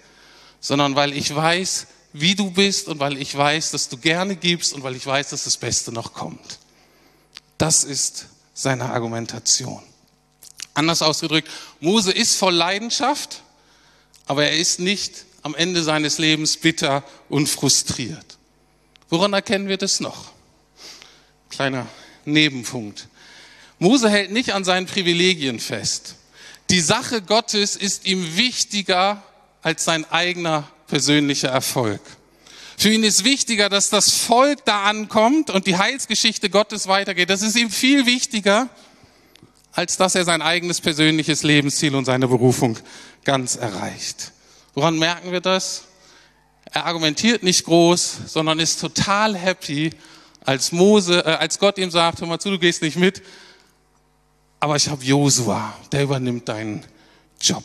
sondern 0.59 0.95
weil 0.95 1.13
ich 1.13 1.35
weiß, 1.35 1.85
wie 2.13 2.35
du 2.35 2.51
bist 2.51 2.87
und 2.87 2.99
weil 2.99 3.17
ich 3.17 3.35
weiß, 3.35 3.71
dass 3.71 3.89
du 3.89 3.97
gerne 3.97 4.35
gibst 4.35 4.73
und 4.73 4.83
weil 4.83 4.95
ich 4.95 5.05
weiß, 5.05 5.29
dass 5.29 5.43
das 5.43 5.57
Beste 5.57 5.91
noch 5.91 6.13
kommt. 6.13 6.59
Das 7.57 7.83
ist 7.83 8.27
seine 8.53 8.85
Argumentation. 8.85 9.83
Anders 10.73 11.01
ausgedrückt, 11.01 11.49
Mose 11.79 12.11
ist 12.11 12.35
voll 12.35 12.53
Leidenschaft, 12.53 13.41
aber 14.25 14.45
er 14.45 14.57
ist 14.57 14.79
nicht 14.79 15.25
am 15.41 15.55
Ende 15.55 15.83
seines 15.83 16.17
Lebens 16.17 16.57
bitter 16.57 17.03
und 17.29 17.47
frustriert. 17.47 18.37
Woran 19.09 19.33
erkennen 19.33 19.67
wir 19.67 19.77
das 19.77 19.99
noch? 19.99 20.31
Kleiner 21.49 21.87
Nebenpunkt. 22.25 23.07
Mose 23.79 24.09
hält 24.09 24.31
nicht 24.31 24.53
an 24.53 24.63
seinen 24.63 24.85
Privilegien 24.85 25.59
fest. 25.59 26.15
Die 26.69 26.81
Sache 26.81 27.21
Gottes 27.21 27.75
ist 27.75 28.05
ihm 28.05 28.37
wichtiger 28.37 29.23
als 29.61 29.83
sein 29.83 30.09
eigener 30.11 30.69
persönlicher 30.89 31.49
Erfolg. 31.49 32.01
Für 32.77 32.89
ihn 32.89 33.03
ist 33.03 33.23
wichtiger, 33.23 33.69
dass 33.69 33.89
das 33.89 34.11
Volk 34.11 34.63
da 34.65 34.83
ankommt 34.83 35.49
und 35.49 35.67
die 35.67 35.77
Heilsgeschichte 35.77 36.49
Gottes 36.49 36.87
weitergeht. 36.87 37.29
Das 37.29 37.41
ist 37.41 37.57
ihm 37.57 37.69
viel 37.69 38.05
wichtiger, 38.05 38.69
als 39.73 39.97
dass 39.97 40.15
er 40.15 40.23
sein 40.25 40.41
eigenes 40.41 40.81
persönliches 40.81 41.43
Lebensziel 41.43 41.95
und 41.95 42.05
seine 42.05 42.27
Berufung 42.27 42.77
ganz 43.25 43.55
erreicht. 43.55 44.31
Woran 44.75 44.97
merken 44.97 45.31
wir 45.31 45.41
das? 45.41 45.83
Er 46.71 46.85
argumentiert 46.85 47.43
nicht 47.43 47.65
groß, 47.65 48.17
sondern 48.27 48.59
ist 48.59 48.79
total 48.79 49.35
happy, 49.35 49.91
als 50.45 50.71
Mose, 50.71 51.19
äh, 51.25 51.31
als 51.31 51.59
Gott 51.59 51.77
ihm 51.77 51.91
sagt, 51.91 52.21
hör 52.21 52.27
mal 52.27 52.39
zu, 52.39 52.49
du 52.49 52.59
gehst 52.59 52.81
nicht 52.81 52.97
mit, 52.97 53.21
aber 54.59 54.75
ich 54.75 54.87
habe 54.87 55.03
Josua, 55.03 55.73
der 55.91 56.03
übernimmt 56.03 56.47
deinen 56.47 56.85
Job. 57.41 57.63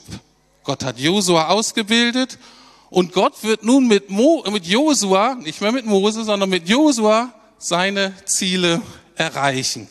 Gott 0.65 0.85
hat 0.85 0.99
Josua 0.99 1.49
ausgebildet 1.49 2.39
und 2.95 3.13
Gott 3.13 3.43
wird 3.43 3.65
nun 3.65 3.89
mit, 3.89 4.09
Mo, 4.09 4.45
mit 4.53 4.67
Josua, 4.67 5.35
nicht 5.35 5.61
mehr 5.61 5.73
mit 5.73 5.85
Mose, 5.85 6.23
sondern 6.23 6.49
mit 6.49 6.69
Josua 6.69 7.35
seine 7.59 8.15
Ziele 8.25 8.81
erreichen. 9.17 9.89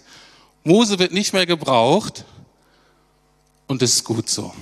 Mose 0.63 0.97
wird 0.99 1.11
nicht 1.11 1.33
mehr 1.33 1.45
gebraucht 1.45 2.23
und 3.67 3.81
es 3.81 3.95
ist 3.95 4.03
gut 4.05 4.29
so. 4.29 4.53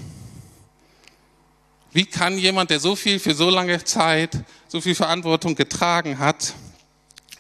Wie 1.92 2.06
kann 2.06 2.40
jemand, 2.40 2.72
der 2.72 2.80
so 2.80 2.96
viel 2.96 3.20
für 3.20 3.36
so 3.36 3.52
lange 3.52 3.84
Zeit, 3.84 4.44
so 4.68 4.82
viel 4.82 4.96
Verantwortung 4.96 5.54
getragen 5.54 6.18
hat, 6.18 6.56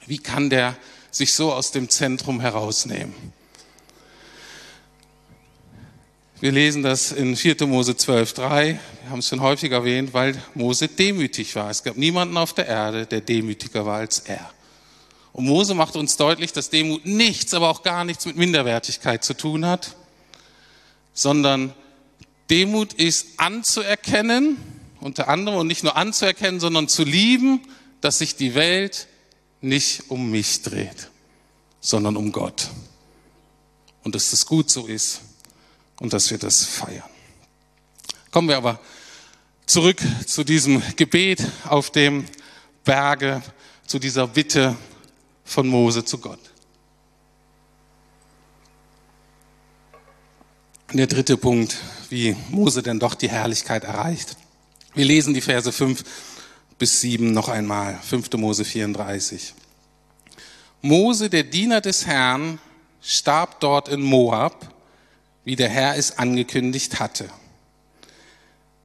wie 0.05 0.19
kann 0.19 0.51
der 0.51 0.77
sich 1.09 1.33
so 1.33 1.51
aus 1.51 1.71
dem 1.71 1.89
Zentrum 1.89 2.39
herausnehmen? 2.39 3.15
Wir 6.41 6.51
lesen 6.51 6.81
das 6.81 7.11
in 7.11 7.35
4. 7.35 7.67
Mose 7.67 7.91
12.3. 7.91 8.65
Wir 8.65 8.79
haben 9.11 9.19
es 9.19 9.27
schon 9.27 9.41
häufig 9.41 9.71
erwähnt, 9.71 10.11
weil 10.15 10.41
Mose 10.55 10.87
demütig 10.87 11.55
war. 11.55 11.69
Es 11.69 11.83
gab 11.83 11.97
niemanden 11.97 12.35
auf 12.35 12.53
der 12.53 12.65
Erde, 12.65 13.05
der 13.05 13.21
demütiger 13.21 13.85
war 13.85 13.97
als 13.97 14.21
er. 14.21 14.49
Und 15.33 15.45
Mose 15.45 15.75
macht 15.75 15.95
uns 15.95 16.17
deutlich, 16.17 16.51
dass 16.51 16.71
Demut 16.71 17.05
nichts, 17.05 17.53
aber 17.53 17.69
auch 17.69 17.83
gar 17.83 18.05
nichts 18.05 18.25
mit 18.25 18.37
Minderwertigkeit 18.37 19.23
zu 19.23 19.35
tun 19.35 19.67
hat, 19.67 19.95
sondern 21.13 21.75
Demut 22.49 22.93
ist 22.93 23.27
anzuerkennen, 23.37 24.57
unter 24.99 25.27
anderem, 25.27 25.59
und 25.59 25.67
nicht 25.67 25.83
nur 25.83 25.95
anzuerkennen, 25.95 26.59
sondern 26.59 26.87
zu 26.87 27.03
lieben, 27.03 27.61
dass 28.01 28.17
sich 28.17 28.35
die 28.35 28.55
Welt 28.55 29.05
nicht 29.61 30.09
um 30.09 30.31
mich 30.31 30.63
dreht, 30.63 31.11
sondern 31.81 32.17
um 32.17 32.31
Gott. 32.31 32.71
Und 34.03 34.15
dass 34.15 34.31
das 34.31 34.47
gut 34.47 34.71
so 34.71 34.87
ist 34.87 35.21
und 36.01 36.13
dass 36.13 36.31
wir 36.31 36.39
das 36.39 36.65
feiern. 36.65 37.03
Kommen 38.31 38.49
wir 38.49 38.57
aber 38.57 38.79
zurück 39.67 40.01
zu 40.25 40.43
diesem 40.43 40.81
Gebet 40.95 41.45
auf 41.65 41.91
dem 41.91 42.25
Berge, 42.83 43.43
zu 43.85 43.99
dieser 43.99 44.27
Bitte 44.27 44.75
von 45.45 45.67
Mose 45.67 46.03
zu 46.03 46.17
Gott. 46.17 46.39
Der 50.91 51.05
dritte 51.07 51.37
Punkt, 51.37 51.77
wie 52.09 52.35
Mose 52.49 52.81
denn 52.81 52.99
doch 52.99 53.13
die 53.13 53.29
Herrlichkeit 53.29 53.83
erreicht. 53.83 54.35
Wir 54.95 55.05
lesen 55.05 55.35
die 55.35 55.41
Verse 55.41 55.71
5 55.71 56.03
bis 56.79 56.99
7 57.01 57.31
noch 57.31 57.47
einmal. 57.47 57.99
5. 58.01 58.33
Mose 58.33 58.65
34. 58.65 59.53
Mose, 60.81 61.29
der 61.29 61.43
Diener 61.43 61.79
des 61.79 62.07
Herrn, 62.07 62.59
starb 63.01 63.59
dort 63.59 63.87
in 63.87 64.01
Moab, 64.01 64.73
wie 65.43 65.55
der 65.55 65.69
Herr 65.69 65.95
es 65.97 66.17
angekündigt 66.17 66.99
hatte. 66.99 67.29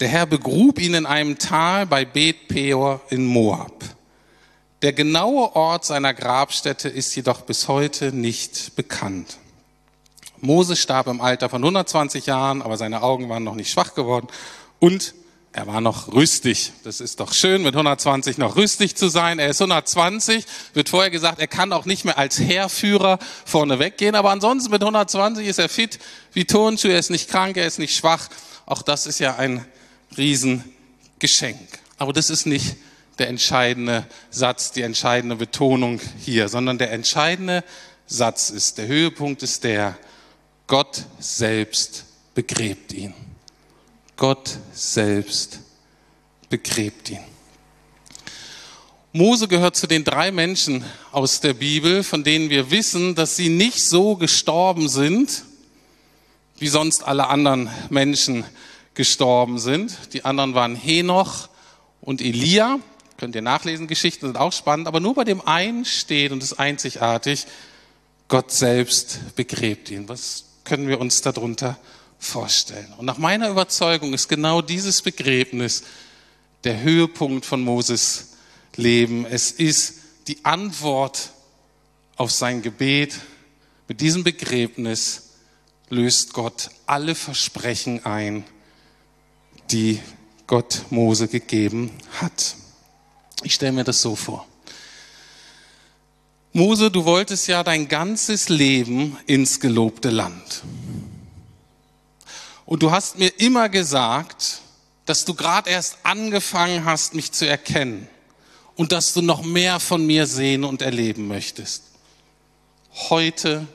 Der 0.00 0.08
Herr 0.08 0.26
begrub 0.26 0.78
ihn 0.78 0.94
in 0.94 1.06
einem 1.06 1.38
Tal 1.38 1.86
bei 1.86 2.04
Bet 2.04 2.48
Peor 2.48 3.00
in 3.08 3.24
Moab. 3.24 3.84
Der 4.82 4.92
genaue 4.92 5.56
Ort 5.56 5.84
seiner 5.86 6.12
Grabstätte 6.12 6.88
ist 6.88 7.14
jedoch 7.16 7.42
bis 7.42 7.66
heute 7.66 8.12
nicht 8.12 8.76
bekannt. 8.76 9.38
Mose 10.38 10.76
starb 10.76 11.06
im 11.06 11.22
Alter 11.22 11.48
von 11.48 11.62
120 11.62 12.26
Jahren, 12.26 12.60
aber 12.60 12.76
seine 12.76 13.02
Augen 13.02 13.28
waren 13.28 13.42
noch 13.42 13.54
nicht 13.54 13.70
schwach 13.70 13.94
geworden 13.94 14.28
und 14.78 15.14
er 15.56 15.66
war 15.66 15.80
noch 15.80 16.12
rüstig. 16.12 16.72
Das 16.84 17.00
ist 17.00 17.18
doch 17.18 17.32
schön, 17.32 17.62
mit 17.62 17.74
120 17.74 18.36
noch 18.36 18.56
rüstig 18.56 18.94
zu 18.94 19.08
sein. 19.08 19.38
Er 19.38 19.48
ist 19.48 19.62
120, 19.62 20.44
wird 20.74 20.90
vorher 20.90 21.10
gesagt, 21.10 21.40
er 21.40 21.46
kann 21.46 21.72
auch 21.72 21.86
nicht 21.86 22.04
mehr 22.04 22.18
als 22.18 22.38
Heerführer 22.38 23.18
vorne 23.46 23.78
weggehen, 23.78 24.16
aber 24.16 24.32
ansonsten 24.32 24.70
mit 24.70 24.82
120 24.82 25.46
ist 25.46 25.58
er 25.58 25.70
fit 25.70 25.98
wie 26.34 26.44
Turnschuh, 26.44 26.88
er 26.88 26.98
ist 26.98 27.08
nicht 27.08 27.30
krank, 27.30 27.56
er 27.56 27.66
ist 27.66 27.78
nicht 27.78 27.96
schwach. 27.96 28.28
Auch 28.66 28.82
das 28.82 29.06
ist 29.06 29.18
ja 29.18 29.36
ein 29.36 29.64
Riesengeschenk. 30.18 31.58
Aber 31.96 32.12
das 32.12 32.28
ist 32.28 32.44
nicht 32.44 32.76
der 33.18 33.28
entscheidende 33.28 34.04
Satz, 34.28 34.72
die 34.72 34.82
entscheidende 34.82 35.36
Betonung 35.36 36.02
hier, 36.18 36.50
sondern 36.50 36.76
der 36.76 36.92
entscheidende 36.92 37.64
Satz 38.06 38.50
ist, 38.50 38.76
der 38.76 38.88
Höhepunkt 38.88 39.42
ist 39.42 39.64
der, 39.64 39.96
Gott 40.66 41.06
selbst 41.18 42.04
begräbt 42.34 42.92
ihn. 42.92 43.14
Gott 44.16 44.58
selbst 44.72 45.60
begräbt 46.48 47.10
ihn. 47.10 47.20
Mose 49.12 49.48
gehört 49.48 49.76
zu 49.76 49.86
den 49.86 50.04
drei 50.04 50.30
Menschen 50.30 50.84
aus 51.12 51.40
der 51.40 51.54
Bibel, 51.54 52.02
von 52.02 52.24
denen 52.24 52.50
wir 52.50 52.70
wissen, 52.70 53.14
dass 53.14 53.36
sie 53.36 53.48
nicht 53.48 53.82
so 53.82 54.16
gestorben 54.16 54.88
sind, 54.88 55.44
wie 56.58 56.68
sonst 56.68 57.02
alle 57.02 57.28
anderen 57.28 57.70
Menschen 57.90 58.44
gestorben 58.94 59.58
sind. 59.58 59.96
Die 60.12 60.24
anderen 60.24 60.54
waren 60.54 60.76
Henoch 60.76 61.48
und 62.00 62.20
Elia. 62.20 62.78
Könnt 63.18 63.34
ihr 63.34 63.42
nachlesen, 63.42 63.86
Geschichten 63.86 64.26
sind 64.26 64.36
auch 64.36 64.52
spannend, 64.52 64.88
aber 64.88 65.00
nur 65.00 65.14
bei 65.14 65.24
dem 65.24 65.46
einen 65.46 65.84
steht 65.84 66.32
und 66.32 66.42
ist 66.42 66.54
einzigartig, 66.54 67.46
Gott 68.28 68.50
selbst 68.50 69.34
begräbt 69.36 69.90
ihn. 69.90 70.08
Was 70.08 70.44
können 70.64 70.88
wir 70.88 71.00
uns 71.00 71.22
darunter 71.22 71.68
vorstellen? 71.68 71.96
Und 72.98 73.06
nach 73.06 73.18
meiner 73.18 73.48
Überzeugung 73.48 74.12
ist 74.12 74.28
genau 74.28 74.62
dieses 74.62 75.02
Begräbnis 75.02 75.84
der 76.64 76.82
Höhepunkt 76.82 77.46
von 77.46 77.62
Moses 77.62 78.34
Leben. 78.76 79.24
Es 79.24 79.52
ist 79.52 79.94
die 80.26 80.44
Antwort 80.44 81.30
auf 82.16 82.32
sein 82.32 82.62
Gebet. 82.62 83.20
Mit 83.88 84.00
diesem 84.00 84.24
Begräbnis 84.24 85.30
löst 85.88 86.32
Gott 86.32 86.70
alle 86.86 87.14
Versprechen 87.14 88.04
ein, 88.04 88.44
die 89.70 90.00
Gott 90.46 90.82
Mose 90.90 91.28
gegeben 91.28 91.90
hat. 92.20 92.56
Ich 93.42 93.54
stelle 93.54 93.72
mir 93.72 93.84
das 93.84 94.02
so 94.02 94.16
vor. 94.16 94.46
Mose, 96.52 96.90
du 96.90 97.04
wolltest 97.04 97.48
ja 97.48 97.62
dein 97.62 97.86
ganzes 97.86 98.48
Leben 98.48 99.16
ins 99.26 99.60
gelobte 99.60 100.10
Land. 100.10 100.62
Und 102.66 102.82
du 102.82 102.90
hast 102.90 103.18
mir 103.18 103.28
immer 103.38 103.68
gesagt, 103.68 104.60
dass 105.06 105.24
du 105.24 105.34
gerade 105.34 105.70
erst 105.70 105.98
angefangen 106.02 106.84
hast, 106.84 107.14
mich 107.14 107.30
zu 107.30 107.46
erkennen 107.48 108.08
und 108.74 108.90
dass 108.92 109.14
du 109.14 109.22
noch 109.22 109.42
mehr 109.42 109.78
von 109.78 110.04
mir 110.04 110.26
sehen 110.26 110.64
und 110.64 110.82
erleben 110.82 111.28
möchtest. 111.28 111.84
Heute 113.08 113.66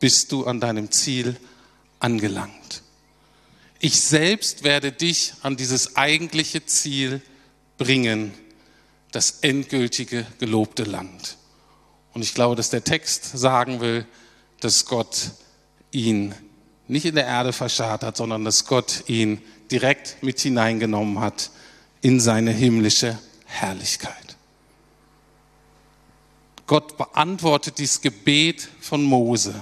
bist 0.00 0.32
du 0.32 0.46
an 0.46 0.60
deinem 0.60 0.90
Ziel 0.90 1.36
angelangt. 2.00 2.82
Ich 3.78 4.00
selbst 4.00 4.64
werde 4.64 4.90
dich 4.90 5.34
an 5.42 5.56
dieses 5.56 5.96
eigentliche 5.96 6.66
Ziel 6.66 7.22
bringen, 7.78 8.34
das 9.12 9.40
endgültige 9.42 10.26
gelobte 10.40 10.82
Land. 10.82 11.36
Und 12.12 12.22
ich 12.22 12.34
glaube, 12.34 12.56
dass 12.56 12.70
der 12.70 12.82
Text 12.82 13.24
sagen 13.36 13.80
will, 13.80 14.06
dass 14.60 14.86
Gott 14.86 15.30
ihn 15.92 16.34
nicht 16.88 17.06
in 17.06 17.14
der 17.14 17.26
Erde 17.26 17.52
verscharrt 17.52 18.02
hat, 18.02 18.16
sondern 18.16 18.44
dass 18.44 18.66
Gott 18.66 19.04
ihn 19.06 19.40
direkt 19.70 20.22
mit 20.22 20.40
hineingenommen 20.40 21.20
hat 21.20 21.50
in 22.00 22.20
seine 22.20 22.50
himmlische 22.50 23.18
Herrlichkeit. 23.46 24.36
Gott 26.66 26.96
beantwortet 26.96 27.78
dieses 27.78 28.00
Gebet 28.00 28.68
von 28.80 29.02
Mose 29.02 29.54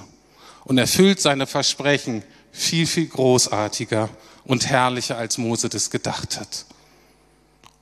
und 0.65 0.79
erfüllt 0.79 1.21
seine 1.21 1.47
Versprechen 1.47 2.23
viel, 2.53 2.87
viel 2.87 3.09
großartiger 3.09 4.09
und 4.45 4.67
herrlicher, 4.67 5.17
als 5.17 5.39
Mose 5.39 5.69
das 5.69 5.91
gedacht 5.91 6.39
hat. 6.39 6.67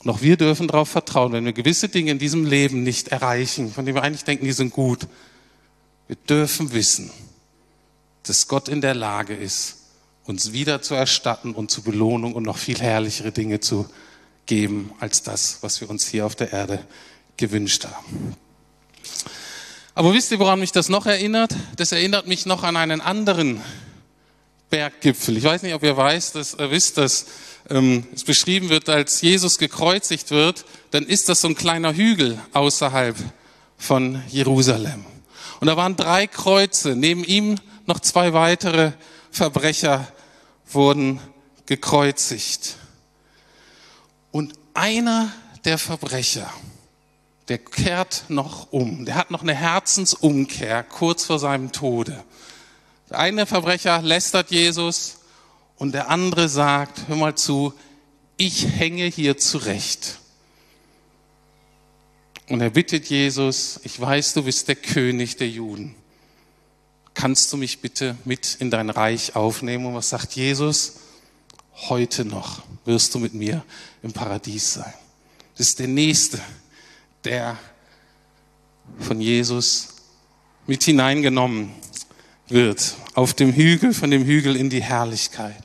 Und 0.02 0.10
auch 0.10 0.22
wir 0.22 0.36
dürfen 0.36 0.68
darauf 0.68 0.88
vertrauen, 0.88 1.32
wenn 1.32 1.44
wir 1.44 1.52
gewisse 1.52 1.88
Dinge 1.88 2.10
in 2.10 2.18
diesem 2.18 2.46
Leben 2.46 2.82
nicht 2.82 3.08
erreichen, 3.08 3.72
von 3.72 3.84
denen 3.84 3.96
wir 3.96 4.02
eigentlich 4.02 4.24
denken, 4.24 4.46
die 4.46 4.52
sind 4.52 4.72
gut. 4.72 5.06
Wir 6.06 6.16
dürfen 6.16 6.72
wissen, 6.72 7.10
dass 8.24 8.48
Gott 8.48 8.68
in 8.68 8.80
der 8.80 8.94
Lage 8.94 9.34
ist, 9.34 9.76
uns 10.24 10.52
wieder 10.52 10.82
zu 10.82 10.94
erstatten 10.94 11.54
und 11.54 11.70
zu 11.70 11.82
Belohnung 11.82 12.34
und 12.34 12.44
noch 12.44 12.58
viel 12.58 12.78
herrlichere 12.78 13.32
Dinge 13.32 13.60
zu 13.60 13.88
geben 14.46 14.92
als 15.00 15.22
das, 15.22 15.58
was 15.62 15.80
wir 15.80 15.90
uns 15.90 16.06
hier 16.06 16.26
auf 16.26 16.36
der 16.36 16.52
Erde 16.52 16.84
gewünscht 17.36 17.84
haben. 17.84 18.36
Aber 19.94 20.14
wisst 20.14 20.30
ihr, 20.30 20.38
woran 20.38 20.60
mich 20.60 20.72
das 20.72 20.88
noch 20.88 21.06
erinnert? 21.06 21.54
Das 21.76 21.92
erinnert 21.92 22.26
mich 22.26 22.46
noch 22.46 22.62
an 22.62 22.76
einen 22.76 23.00
anderen 23.00 23.60
Berggipfel. 24.70 25.36
Ich 25.36 25.44
weiß 25.44 25.62
nicht, 25.62 25.74
ob 25.74 25.82
ihr 25.82 25.96
weiß, 25.96 26.32
dass, 26.32 26.54
äh, 26.54 26.70
wisst, 26.70 26.96
dass 26.96 27.26
ähm, 27.68 28.06
es 28.14 28.24
beschrieben 28.24 28.68
wird, 28.68 28.88
als 28.88 29.20
Jesus 29.20 29.58
gekreuzigt 29.58 30.30
wird, 30.30 30.64
dann 30.92 31.04
ist 31.04 31.28
das 31.28 31.40
so 31.40 31.48
ein 31.48 31.56
kleiner 31.56 31.94
Hügel 31.94 32.38
außerhalb 32.52 33.16
von 33.76 34.22
Jerusalem. 34.28 35.04
Und 35.60 35.66
da 35.66 35.76
waren 35.76 35.96
drei 35.96 36.26
Kreuze, 36.26 36.94
neben 36.94 37.24
ihm 37.24 37.56
noch 37.90 37.98
zwei 37.98 38.32
weitere 38.32 38.92
Verbrecher 39.32 40.06
wurden 40.70 41.18
gekreuzigt. 41.66 42.76
Und 44.30 44.52
einer 44.74 45.32
der 45.64 45.76
Verbrecher, 45.76 46.48
der 47.48 47.58
kehrt 47.58 48.26
noch 48.28 48.72
um, 48.72 49.04
der 49.06 49.16
hat 49.16 49.32
noch 49.32 49.42
eine 49.42 49.56
Herzensumkehr 49.56 50.84
kurz 50.84 51.24
vor 51.24 51.40
seinem 51.40 51.72
Tode. 51.72 52.22
Der 53.10 53.18
eine 53.18 53.44
Verbrecher 53.44 54.00
lästert 54.02 54.52
Jesus 54.52 55.18
und 55.76 55.90
der 55.90 56.10
andere 56.10 56.48
sagt, 56.48 57.08
hör 57.08 57.16
mal 57.16 57.34
zu, 57.34 57.74
ich 58.36 58.68
hänge 58.68 59.06
hier 59.06 59.36
zurecht. 59.36 60.20
Und 62.48 62.60
er 62.60 62.70
bittet 62.70 63.06
Jesus, 63.06 63.80
ich 63.82 64.00
weiß, 64.00 64.34
du 64.34 64.44
bist 64.44 64.68
der 64.68 64.76
König 64.76 65.38
der 65.38 65.48
Juden 65.48 65.96
kannst 67.14 67.52
du 67.52 67.56
mich 67.56 67.80
bitte 67.80 68.16
mit 68.24 68.56
in 68.60 68.70
dein 68.70 68.90
Reich 68.90 69.36
aufnehmen? 69.36 69.86
Und 69.86 69.94
was 69.94 70.10
sagt 70.10 70.32
Jesus? 70.32 70.94
Heute 71.88 72.24
noch 72.24 72.62
wirst 72.84 73.14
du 73.14 73.18
mit 73.18 73.34
mir 73.34 73.64
im 74.02 74.12
Paradies 74.12 74.74
sein. 74.74 74.92
Das 75.56 75.68
ist 75.68 75.78
der 75.78 75.88
Nächste, 75.88 76.40
der 77.24 77.58
von 78.98 79.20
Jesus 79.20 79.88
mit 80.66 80.82
hineingenommen 80.82 81.70
wird, 82.48 82.94
auf 83.14 83.34
dem 83.34 83.52
Hügel, 83.52 83.94
von 83.94 84.10
dem 84.10 84.24
Hügel 84.24 84.56
in 84.56 84.70
die 84.70 84.82
Herrlichkeit. 84.82 85.62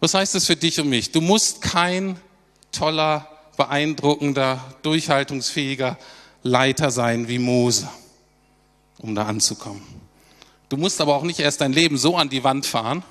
Was 0.00 0.14
heißt 0.14 0.34
das 0.34 0.46
für 0.46 0.56
dich 0.56 0.80
und 0.80 0.88
mich? 0.88 1.10
Du 1.12 1.20
musst 1.20 1.60
kein 1.60 2.18
toller, 2.72 3.28
beeindruckender, 3.56 4.62
durchhaltungsfähiger 4.82 5.98
Leiter 6.42 6.90
sein 6.90 7.28
wie 7.28 7.38
Mose, 7.38 7.88
um 8.98 9.14
da 9.14 9.26
anzukommen. 9.26 9.82
Du 10.68 10.76
musst 10.76 11.00
aber 11.00 11.16
auch 11.16 11.22
nicht 11.22 11.40
erst 11.40 11.60
dein 11.60 11.72
Leben 11.72 11.96
so 11.96 12.16
an 12.16 12.28
die 12.28 12.44
Wand 12.44 12.66
fahren, 12.66 13.02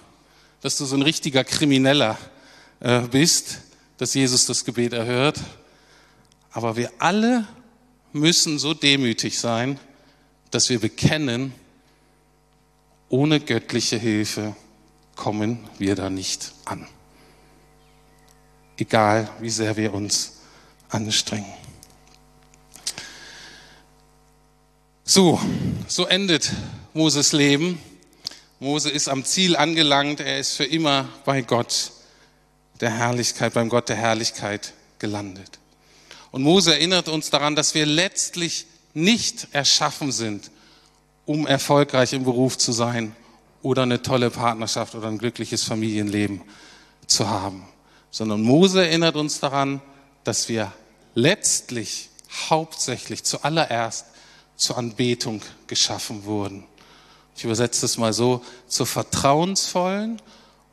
dass 0.61 0.77
du 0.77 0.85
so 0.85 0.95
ein 0.95 1.01
richtiger 1.01 1.43
Krimineller 1.43 2.17
äh, 2.79 3.01
bist, 3.01 3.59
dass 3.97 4.13
Jesus 4.13 4.45
das 4.45 4.63
Gebet 4.63 4.93
erhört. 4.93 5.39
Aber 6.51 6.75
wir 6.75 6.91
alle 6.99 7.47
müssen 8.13 8.59
so 8.59 8.73
demütig 8.73 9.39
sein, 9.39 9.79
dass 10.51 10.69
wir 10.69 10.79
bekennen, 10.79 11.53
ohne 13.09 13.39
göttliche 13.39 13.97
Hilfe 13.97 14.55
kommen 15.15 15.67
wir 15.79 15.95
da 15.95 16.09
nicht 16.09 16.53
an. 16.65 16.87
Egal, 18.77 19.29
wie 19.39 19.49
sehr 19.49 19.75
wir 19.77 19.93
uns 19.93 20.41
anstrengen. 20.89 21.51
So, 25.03 25.39
so 25.87 26.05
endet 26.05 26.51
Moses 26.97 27.31
Leben. 27.31 27.79
Mose 28.59 28.89
ist 28.89 29.07
am 29.07 29.23
Ziel 29.23 29.55
angelangt, 29.55 30.19
er 30.19 30.39
ist 30.39 30.55
für 30.55 30.63
immer 30.63 31.07
bei 31.25 31.43
Gott 31.43 31.91
der 32.81 32.89
Herrlichkeit, 32.89 33.53
beim 33.53 33.69
Gott 33.69 33.89
der 33.89 33.97
Herrlichkeit 33.97 34.73
gelandet. 34.97 35.59
Und 36.31 36.41
Mose 36.41 36.73
erinnert 36.73 37.07
uns 37.07 37.29
daran, 37.29 37.55
dass 37.55 37.75
wir 37.75 37.85
letztlich 37.85 38.65
nicht 38.95 39.49
erschaffen 39.51 40.11
sind, 40.11 40.49
um 41.27 41.45
erfolgreich 41.45 42.13
im 42.13 42.23
Beruf 42.23 42.57
zu 42.57 42.71
sein 42.71 43.15
oder 43.61 43.83
eine 43.83 44.01
tolle 44.01 44.31
Partnerschaft 44.31 44.95
oder 44.95 45.07
ein 45.07 45.19
glückliches 45.19 45.63
Familienleben 45.65 46.41
zu 47.05 47.29
haben, 47.29 47.67
sondern 48.09 48.41
Mose 48.41 48.83
erinnert 48.83 49.17
uns 49.17 49.39
daran, 49.39 49.81
dass 50.23 50.49
wir 50.49 50.73
letztlich 51.13 52.09
hauptsächlich 52.49 53.23
zuallererst 53.23 54.07
zur 54.55 54.79
Anbetung 54.79 55.43
geschaffen 55.67 56.25
wurden. 56.25 56.63
Ich 57.37 57.43
übersetze 57.43 57.85
es 57.85 57.99
mal 57.99 58.13
so, 58.13 58.43
zur 58.67 58.87
vertrauensvollen 58.87 60.19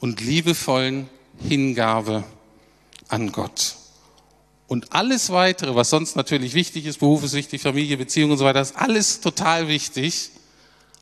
und 0.01 0.23
liebevollen 0.23 1.11
Hingabe 1.47 2.25
an 3.09 3.33
Gott. 3.33 3.77
Und 4.67 4.95
alles 4.95 5.29
weitere, 5.29 5.75
was 5.75 5.91
sonst 5.91 6.17
natürlich 6.17 6.55
wichtig 6.55 6.87
ist, 6.87 7.01
Beruf 7.01 7.23
ist 7.23 7.35
wichtig, 7.35 7.61
Familie, 7.61 7.99
Beziehung 7.99 8.31
und 8.31 8.39
so 8.39 8.47
weiter, 8.47 8.63
ist 8.63 8.77
alles 8.77 9.21
total 9.21 9.69
wichtig. 9.69 10.31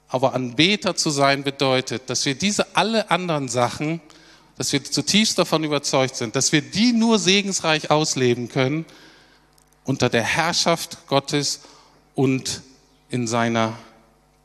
Aber 0.08 0.34
Anbeter 0.34 0.96
zu 0.96 1.10
sein 1.10 1.44
bedeutet, 1.44 2.10
dass 2.10 2.26
wir 2.26 2.34
diese 2.34 2.74
alle 2.76 3.12
anderen 3.12 3.48
Sachen, 3.48 4.00
dass 4.58 4.72
wir 4.72 4.82
zutiefst 4.82 5.38
davon 5.38 5.62
überzeugt 5.62 6.16
sind, 6.16 6.34
dass 6.34 6.50
wir 6.50 6.60
die 6.60 6.92
nur 6.92 7.20
segensreich 7.20 7.88
ausleben 7.88 8.48
können 8.48 8.84
unter 9.84 10.08
der 10.08 10.24
Herrschaft 10.24 11.06
Gottes 11.06 11.60
und 12.16 12.62
in 13.10 13.28
seiner 13.28 13.78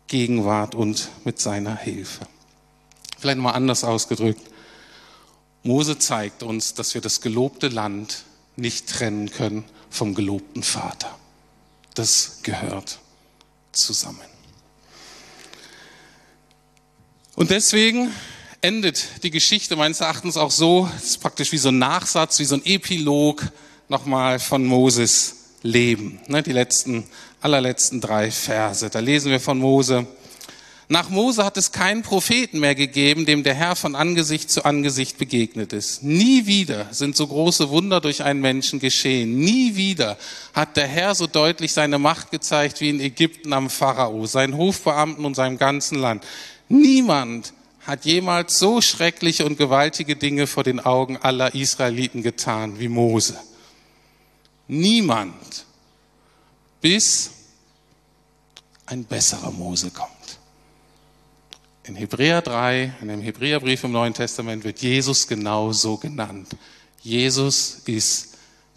Gegenwart 0.08 0.76
und 0.76 1.10
mit 1.24 1.39
seiner 1.39 1.76
Hilfe. 1.76 2.28
Vielleicht 3.20 3.39
mal 3.39 3.52
anders 3.52 3.84
ausgedrückt. 3.84 4.41
Mose 5.63 6.00
zeigt 6.00 6.43
uns, 6.43 6.74
dass 6.74 6.93
wir 6.93 7.02
das 7.02 7.22
gelobte 7.22 7.67
Land 7.67 8.24
nicht 8.56 8.88
trennen 8.88 9.30
können 9.32 9.65
vom 9.89 10.15
gelobten 10.15 10.63
Vater. 10.63 11.17
das 11.96 12.39
gehört 12.43 13.00
zusammen. 13.72 14.22
Und 17.36 17.50
deswegen 17.50 18.12
endet 18.62 19.24
die 19.24 19.32
Geschichte 19.32 19.76
meines 19.76 20.00
Erachtens 20.00 20.38
auch 20.38 20.52
so, 20.52 20.89
es 20.98 21.12
ist 21.12 21.17
praktisch 21.22 21.52
wie 21.52 21.58
so 21.58 21.70
ein 21.70 21.80
Nachsatz, 21.80 22.39
wie 22.39 22.46
so 22.46 22.56
ein 22.56 22.65
Epilog 22.65 23.52
nochmal 23.89 24.39
von 24.39 24.65
Moses 24.65 25.37
Leben. 25.63 26.20
Ne, 26.28 26.43
die 26.43 26.52
letzten, 26.52 27.06
allerletzten 27.41 28.02
drei 28.02 28.32
Verse. 28.32 28.89
Da 28.89 29.00
lesen 29.00 29.32
wir 29.32 29.39
von 29.39 29.58
Mose. 29.58 30.06
Nach 30.89 31.10
Mose 31.10 31.43
hat 31.43 31.58
es 31.58 31.74
keinen 31.74 32.02
Propheten 32.02 32.62
mehr 32.62 32.74
gegeben, 32.74 33.26
dem 33.26 33.43
der 33.43 33.56
Herr 33.56 33.76
von 33.76 33.93
Angesicht 33.93 34.50
zu 34.50 34.63
Angesicht 34.63 35.17
begegnet 35.17 35.74
ist. 35.74 36.02
Nie 36.02 36.46
wieder 36.46 36.88
sind 36.91 37.17
so 37.17 37.28
große 37.28 37.70
Wunder 37.70 38.00
durch 38.00 38.24
einen 38.24 38.39
Menschen 38.39 38.80
geschehen. 38.80 39.38
Nie 39.38 39.76
wieder 39.76 40.17
hat 40.54 40.78
der 40.78 40.88
Herr 40.88 41.13
so 41.13 41.28
deutlich 41.28 41.74
seine 41.74 42.00
Macht 42.00 42.32
gezeigt 42.32 42.80
wie 42.80 42.89
in 42.89 43.02
Ägypten 43.02 43.52
am 43.52 43.70
Pharao, 43.70 44.28
seinen 44.28 44.56
Hofbeamten 44.56 45.26
und 45.26 45.36
seinem 45.36 45.58
ganzen 45.58 46.00
Land. 46.00 46.24
Niemand 46.70 47.52
hat 47.86 48.06
jemals 48.06 48.58
so 48.58 48.80
schreckliche 48.80 49.46
und 49.46 49.58
gewaltige 49.58 50.15
Dinge 50.15 50.48
vor 50.48 50.63
den 50.63 50.80
Augen 50.80 51.17
aller 51.17 51.54
Israeliten 51.54 52.24
getan 52.24 52.80
wie 52.80 52.88
Mose. 52.88 53.36
Niemand, 54.67 55.65
bis 56.82 57.32
ein 58.86 59.03
besserer 59.06 59.51
Mose 59.51 59.91
kommt. 59.91 60.12
In 61.84 61.95
Hebräer 61.95 62.41
3, 62.41 62.95
in 63.01 63.08
dem 63.08 63.21
Hebräerbrief 63.21 63.84
im 63.86 63.93
Neuen 63.93 64.13
Testament 64.13 64.63
wird 64.63 64.82
Jesus 64.82 65.27
genau 65.27 65.71
so 65.71 65.97
genannt. 65.97 66.56
Jesus 67.01 67.82
ist 67.86 68.36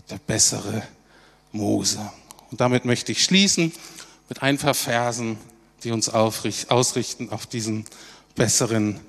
der 0.09 0.18
bessere 0.18 0.83
Mose. 1.50 2.12
Und 2.50 2.61
damit 2.61 2.85
möchte 2.85 3.11
ich 3.12 3.24
schließen 3.24 3.72
mit 4.29 4.42
ein 4.42 4.59
paar 4.59 4.74
Versen, 4.74 5.38
die 5.83 5.90
uns 5.90 6.09
ausrichten 6.09 7.31
auf 7.31 7.46
diesen 7.46 7.85
besseren 8.37 9.00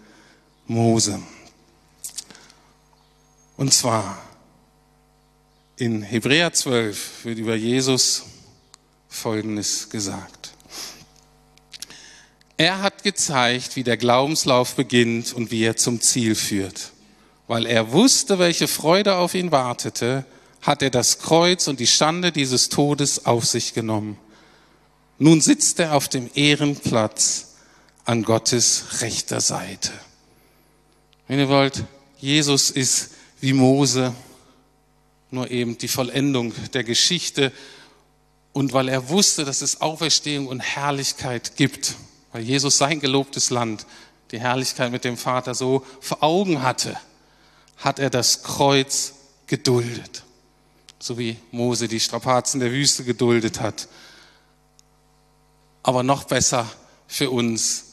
Mose. 0.66 1.22
Und 3.58 3.72
zwar 3.72 4.18
in 5.78 6.02
Hebräer 6.02 6.54
12 6.54 7.26
wird 7.26 7.40
über 7.40 7.56
Jesus 7.56 8.24
Folgendes 9.10 9.90
gesagt. 9.90 10.54
Er 12.58 12.82
hat 12.82 13.04
gezeigt, 13.04 13.76
wie 13.76 13.84
der 13.84 13.98
Glaubenslauf 13.98 14.76
beginnt 14.76 15.34
und 15.34 15.50
wie 15.50 15.64
er 15.64 15.78
zum 15.78 16.00
Ziel 16.00 16.36
führt. 16.36 16.92
Weil 17.48 17.66
er 17.66 17.92
wusste, 17.92 18.38
welche 18.38 18.68
Freude 18.68 19.16
auf 19.16 19.34
ihn 19.34 19.52
wartete, 19.52 20.26
hat 20.62 20.84
er 20.84 20.92
das 20.92 21.20
Kreuz 21.20 21.68
und 21.68 21.80
die 21.80 21.88
Schande 21.88 22.32
dieses 22.32 22.70
Todes 22.70 23.26
auf 23.26 23.46
sich 23.46 23.74
genommen. 23.74 24.18
Nun 25.18 25.42
sitzt 25.42 25.80
er 25.80 25.96
auf 25.96 26.08
dem 26.08 26.30
Ehrenplatz 26.36 27.56
an 28.06 28.24
Gottes 28.24 29.02
rechter 29.02 29.42
Seite. 29.42 29.92
Wenn 31.28 31.40
ihr 31.40 31.50
wollt, 31.50 31.84
Jesus 32.20 32.70
ist 32.70 33.12
wie 33.40 33.54
Mose, 33.54 34.14
nur 35.32 35.50
eben 35.50 35.78
die 35.78 35.88
Vollendung 35.88 36.54
der 36.74 36.84
Geschichte. 36.84 37.52
Und 38.54 38.74
weil 38.74 38.90
er 38.90 39.10
wusste, 39.10 39.46
dass 39.46 39.62
es 39.62 39.82
Auferstehung 39.82 40.48
und 40.48 40.60
Herrlichkeit 40.60 41.56
gibt, 41.56 41.96
weil 42.34 42.44
Jesus 42.44 42.78
sein 42.78 43.00
gelobtes 43.00 43.50
Land, 43.50 43.86
die 44.32 44.40
Herrlichkeit 44.40 44.92
mit 44.92 45.04
dem 45.04 45.18
Vater 45.18 45.56
so 45.56 45.86
vor 46.00 46.22
Augen 46.22 46.62
hatte, 46.62 46.98
hat 47.78 48.00
er 48.00 48.10
das 48.10 48.44
Kreuz 48.44 49.14
geduldet. 49.48 50.24
So 51.00 51.18
wie 51.18 51.38
Mose 51.52 51.88
die 51.88 52.00
Strapazen 52.00 52.60
der 52.60 52.72
Wüste 52.72 53.04
geduldet 53.04 53.60
hat. 53.60 53.88
Aber 55.84 56.04
noch 56.04 56.26
besser 56.26 56.70
für 57.08 57.32
uns. 57.32 57.86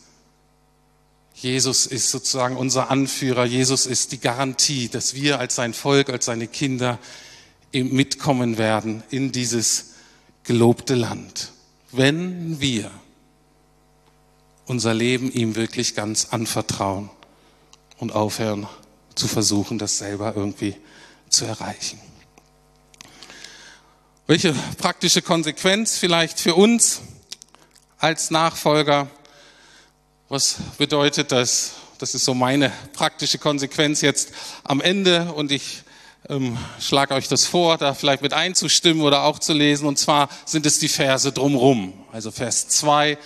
Jesus 1.34 1.86
ist 1.86 2.10
sozusagen 2.10 2.56
unser 2.56 2.90
Anführer. 2.90 3.44
Jesus 3.44 3.86
ist 3.86 4.12
die 4.12 4.20
Garantie, 4.20 4.88
dass 4.88 5.14
wir 5.14 5.38
als 5.38 5.54
sein 5.54 5.72
Volk, 5.72 6.10
als 6.10 6.26
seine 6.26 6.48
Kinder 6.48 6.98
mitkommen 7.72 8.58
werden 8.58 9.02
in 9.10 9.32
dieses 9.32 9.94
gelobte 10.44 10.94
Land. 10.94 11.52
Wenn 11.92 12.60
wir 12.60 12.90
unser 14.66 14.94
Leben 14.94 15.32
ihm 15.32 15.56
wirklich 15.56 15.94
ganz 15.94 16.28
anvertrauen 16.30 17.10
und 17.98 18.12
aufhören 18.12 18.66
zu 19.14 19.26
versuchen, 19.28 19.78
das 19.78 19.98
selber 19.98 20.34
irgendwie 20.36 20.76
zu 21.28 21.44
erreichen. 21.44 22.00
Welche 24.26 24.54
praktische 24.76 25.22
Konsequenz 25.22 25.96
vielleicht 25.96 26.38
für 26.38 26.54
uns 26.54 27.00
als 27.98 28.30
Nachfolger? 28.30 29.08
Was 30.28 30.56
bedeutet 30.76 31.32
das? 31.32 31.72
Das 31.98 32.14
ist 32.14 32.24
so 32.24 32.34
meine 32.34 32.70
praktische 32.92 33.38
Konsequenz 33.38 34.02
jetzt 34.02 34.32
am 34.64 34.80
Ende 34.80 35.32
und 35.32 35.50
ich 35.50 35.82
ähm, 36.28 36.58
schlage 36.80 37.14
euch 37.14 37.28
das 37.28 37.46
vor, 37.46 37.78
da 37.78 37.94
vielleicht 37.94 38.22
mit 38.22 38.32
einzustimmen 38.32 39.02
oder 39.02 39.24
auch 39.24 39.38
zu 39.38 39.52
lesen. 39.52 39.86
Und 39.86 39.98
zwar 39.98 40.28
sind 40.44 40.66
es 40.66 40.78
die 40.78 40.88
Verse 40.88 41.32
drumrum. 41.32 41.92
Also 42.12 42.30
Vers 42.30 42.68
2 42.68 43.18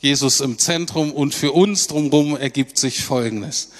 Jesus 0.00 0.40
im 0.40 0.58
Zentrum 0.58 1.12
und 1.12 1.34
für 1.34 1.52
uns 1.52 1.86
drumherum 1.86 2.36
ergibt 2.36 2.78
sich 2.78 3.04
Folgendes. 3.04 3.70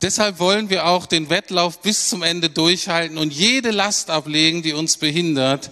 Deshalb 0.00 0.38
wollen 0.38 0.70
wir 0.70 0.86
auch 0.86 1.06
den 1.06 1.30
Wettlauf 1.30 1.80
bis 1.80 2.08
zum 2.08 2.22
Ende 2.22 2.48
durchhalten 2.48 3.18
und 3.18 3.32
jede 3.32 3.70
Last 3.70 4.10
ablegen, 4.10 4.62
die 4.62 4.72
uns 4.72 4.96
behindert, 4.96 5.70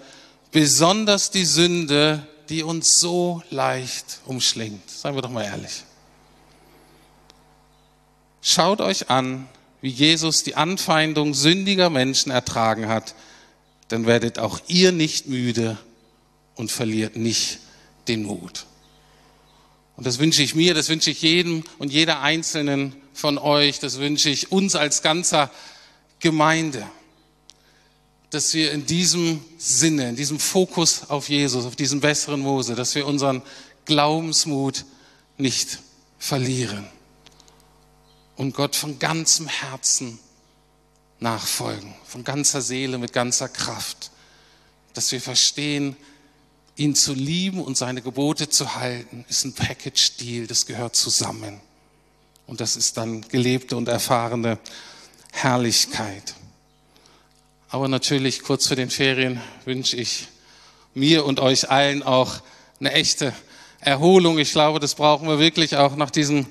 besonders 0.51 1.31
die 1.31 1.45
Sünde, 1.45 2.27
die 2.49 2.63
uns 2.65 2.99
so 2.99 3.43
leicht 3.51 4.21
umschlingt. 4.27 4.89
Seien 4.91 5.15
wir 5.15 5.23
doch 5.23 5.31
mal 5.31 5.45
ehrlich. 5.45 5.85
Schaut 8.43 8.81
euch 8.81 9.11
an, 9.11 9.49
wie 9.81 9.89
Jesus 9.89 10.43
die 10.43 10.57
Anfeindung 10.57 11.35
sündiger 11.35 11.91
Menschen 11.91 12.31
ertragen 12.31 12.89
hat, 12.89 13.15
dann 13.89 14.07
werdet 14.07 14.39
auch 14.39 14.61
ihr 14.69 14.93
nicht 14.93 15.27
müde 15.27 15.79
und 16.55 16.71
verliert 16.71 17.17
nicht 17.17 17.59
den 18.09 18.25
Mut. 18.25 18.67
Und 19.97 20.07
das 20.07 20.19
wünsche 20.19 20.43
ich 20.43 20.55
mir, 20.55 20.75
das 20.75 20.89
wünsche 20.89 21.11
ich 21.11 21.23
jedem 21.23 21.65
und 21.79 21.93
jeder 21.93 22.21
Einzelnen 22.21 22.95
von 23.13 23.39
euch, 23.39 23.81
das 23.81 23.99
wünsche 23.99 24.31
ich 24.31 24.53
uns 24.53 24.75
als 24.77 25.03
ganzer 25.03 25.51
Gemeinde, 26.21 26.87
dass 28.31 28.55
wir 28.55 28.73
in 28.73 28.87
diesem 28.87 29.43
Sinne, 29.59 30.11
in 30.11 30.17
diesem 30.17 30.39
Fokus 30.39 31.11
auf 31.11 31.29
Jesus, 31.29 31.65
auf 31.65 31.77
diesen 31.77 32.01
besseren 32.01 32.41
Mose, 32.41 32.75
dass 32.75 32.95
wir 32.95 33.07
unseren 33.07 33.43
Glaubensmut 33.87 34.85
nicht 35.37 35.81
verlieren 36.19 36.87
und 38.41 38.55
Gott 38.55 38.75
von 38.75 38.99
ganzem 38.99 39.49
Herzen 39.49 40.19
nachfolgen, 41.19 41.95
von 42.07 42.25
ganzer 42.25 42.63
Seele, 42.63 42.97
mit 42.97 43.13
ganzer 43.13 43.51
Kraft, 43.51 44.11
dass 44.95 45.13
wir 45.13 45.21
verstehen, 45.21 45.95
ihn 46.75 46.95
zu 46.95 47.13
lieben 47.13 47.63
und 47.63 47.77
seine 47.77 48.01
Gebote 48.01 48.49
zu 48.49 48.77
halten, 48.77 49.27
ist 49.29 49.45
ein 49.45 49.53
Package-Deal, 49.53 50.47
das 50.47 50.65
gehört 50.65 50.97
zusammen. 50.97 51.61
Und 52.47 52.63
das 52.63 52.77
ist 52.77 52.97
dann 52.97 53.21
gelebte 53.29 53.77
und 53.77 53.89
erfahrene 53.89 54.59
Herrlichkeit. 55.33 56.35
Aber 57.69 57.89
natürlich, 57.89 58.43
kurz 58.43 58.69
vor 58.69 58.77
den 58.77 58.89
Ferien 58.89 59.39
wünsche 59.67 59.99
ich 59.99 60.29
mir 60.95 61.27
und 61.27 61.41
euch 61.41 61.71
allen 61.71 62.03
auch 62.03 62.41
eine 62.79 62.93
echte 62.93 63.35
Erholung. 63.81 64.39
Ich 64.39 64.53
glaube, 64.53 64.81
das 64.81 64.95
brauchen 64.95 65.29
wir 65.29 65.39
wirklich 65.39 65.77
auch 65.77 65.95
nach 65.95 66.11
diesen 66.11 66.47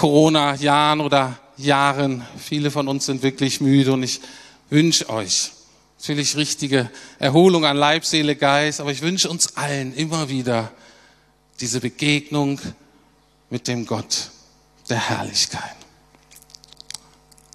Corona-Jahren 0.00 1.02
oder 1.02 1.38
Jahren. 1.58 2.26
Viele 2.38 2.70
von 2.70 2.88
uns 2.88 3.04
sind 3.04 3.22
wirklich 3.22 3.60
müde 3.60 3.92
und 3.92 4.02
ich 4.02 4.22
wünsche 4.70 5.10
euch, 5.10 5.50
Natürlich 5.98 6.34
richtige 6.36 6.90
Erholung 7.18 7.66
an 7.66 7.76
Leib, 7.76 8.06
Seele, 8.06 8.34
Geist, 8.34 8.80
aber 8.80 8.90
ich 8.90 9.02
wünsche 9.02 9.28
uns 9.28 9.58
allen 9.58 9.92
immer 9.94 10.30
wieder 10.30 10.72
diese 11.60 11.80
Begegnung 11.80 12.58
mit 13.50 13.68
dem 13.68 13.84
Gott 13.84 14.30
der 14.88 15.10
Herrlichkeit. 15.10 15.76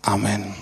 Amen. 0.04 0.54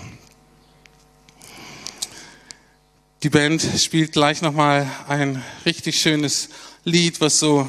Die 3.22 3.28
Band 3.28 3.62
spielt 3.76 4.12
gleich 4.12 4.40
nochmal 4.40 4.90
ein 5.06 5.44
richtig 5.66 6.00
schönes 6.00 6.48
Lied, 6.84 7.20
was 7.20 7.38
so 7.38 7.68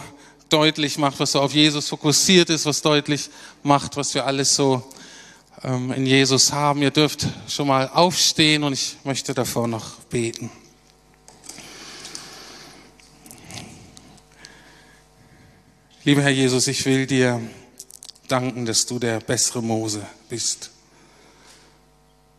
deutlich 0.50 0.98
macht, 0.98 1.20
was 1.20 1.34
so 1.34 1.42
auf 1.42 1.54
Jesus 1.54 1.90
fokussiert 1.90 2.50
ist, 2.50 2.66
was 2.66 2.82
deutlich 2.82 3.30
macht, 3.64 3.98
was 3.98 4.14
wir 4.14 4.26
alles 4.26 4.56
so 4.56 4.84
ähm, 5.64 5.92
in 5.92 6.06
Jesus 6.06 6.52
haben. 6.52 6.82
Ihr 6.82 6.92
dürft 6.92 7.28
schon 7.48 7.68
mal 7.68 7.90
aufstehen 7.90 8.64
und 8.64 8.74
ich 8.74 8.98
möchte 9.04 9.34
davor 9.34 9.68
noch 9.68 9.96
beten. 10.10 10.50
Lieber 16.04 16.22
Herr 16.22 16.30
Jesus, 16.30 16.68
ich 16.68 16.86
will 16.86 17.08
dir 17.08 17.42
danken, 18.28 18.66
dass 18.66 18.86
du 18.86 19.00
der 19.00 19.20
bessere 19.20 19.64
Mose 19.64 20.06
bist. 20.30 20.70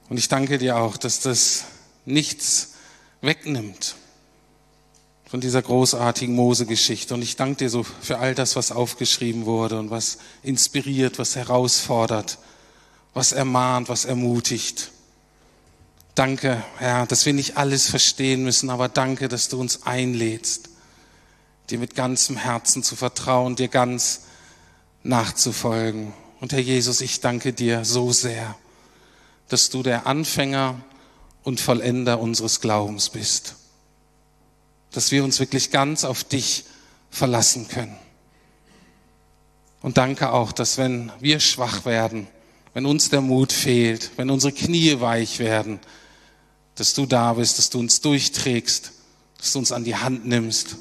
Und 0.09 0.19
ich 0.19 0.29
danke 0.29 0.59
dir 0.59 0.77
auch, 0.77 0.97
dass 0.97 1.19
das 1.19 1.65
nichts 2.05 2.75
wegnimmt, 3.21 3.97
von 5.27 5.41
dieser 5.41 5.61
großartigen 5.61 6.35
Mose-Geschichte. 6.35 7.13
Und 7.15 7.23
ich 7.23 7.37
danke 7.37 7.57
dir 7.57 7.71
so 7.71 7.83
für 7.83 8.19
all 8.19 8.35
das, 8.35 8.57
was 8.57 8.73
aufgeschrieben 8.73 9.45
wurde 9.45 9.79
und 9.79 9.91
was 9.91 10.19
inspiriert, 10.43 11.19
was 11.19 11.35
herausfordert, 11.35 12.39
was 13.13 13.33
ermahnt, 13.33 13.89
was 13.89 14.05
ermutigt. 14.05 14.93
Danke, 16.15 16.63
Herr, 16.79 17.07
dass 17.07 17.27
wir 17.27 17.33
nicht 17.33 17.57
alles 17.57 17.91
verstehen 17.91 18.45
müssen, 18.45 18.71
aber 18.71 18.89
danke, 18.89 19.29
dass 19.29 19.49
du 19.49 19.61
uns 19.61 19.83
einlädst, 19.83 20.71
dir 21.71 21.79
mit 21.79 21.95
ganzem 21.95 22.37
Herzen 22.37 22.83
zu 22.83 22.95
vertrauen, 22.95 23.57
dir 23.57 23.69
ganz 23.69 24.23
nachzufolgen. 25.03 26.15
Und 26.41 26.53
Herr 26.53 26.61
Jesus, 26.61 27.01
ich 27.01 27.21
danke 27.21 27.53
dir 27.53 27.85
so 27.85 28.13
sehr, 28.13 28.55
dass 29.49 29.71
du 29.71 29.83
der 29.83 30.07
Anfänger 30.07 30.81
und 31.43 31.61
Vollender 31.61 32.21
unseres 32.21 32.61
Glaubens 32.61 33.11
bist 33.11 33.57
dass 34.97 35.11
wir 35.11 35.23
uns 35.23 35.41
wirklich 35.41 35.71
ganz 35.71 36.05
auf 36.05 36.25
dich 36.25 36.65
verlassen 37.11 37.69
können. 37.69 37.97
Und 39.83 39.99
danke 39.99 40.33
auch, 40.33 40.53
dass 40.53 40.79
wenn 40.79 41.13
wir 41.21 41.39
schwach 41.39 41.85
werden, 41.85 42.27
wenn 42.73 42.87
uns 42.87 43.11
der 43.11 43.21
Mut 43.21 43.53
fehlt, 43.53 44.11
wenn 44.17 44.31
unsere 44.31 44.55
Knie 44.55 44.99
weich 45.01 45.39
werden, 45.39 45.81
dass 46.77 46.95
du 46.95 47.05
da 47.05 47.35
bist, 47.35 47.59
dass 47.59 47.69
du 47.69 47.79
uns 47.79 48.01
durchträgst, 48.01 48.93
dass 49.37 49.53
du 49.53 49.59
uns 49.59 49.71
an 49.71 49.85
die 49.85 49.97
Hand 49.97 50.27
nimmst, 50.27 50.77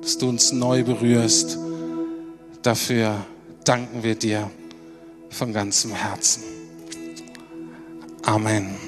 dass 0.00 0.16
du 0.16 0.28
uns 0.28 0.52
neu 0.52 0.84
berührst. 0.84 1.58
Dafür 2.62 3.26
danken 3.64 4.04
wir 4.04 4.14
dir 4.14 4.48
von 5.30 5.52
ganzem 5.52 5.92
Herzen. 5.92 6.44
Amen. 8.22 8.85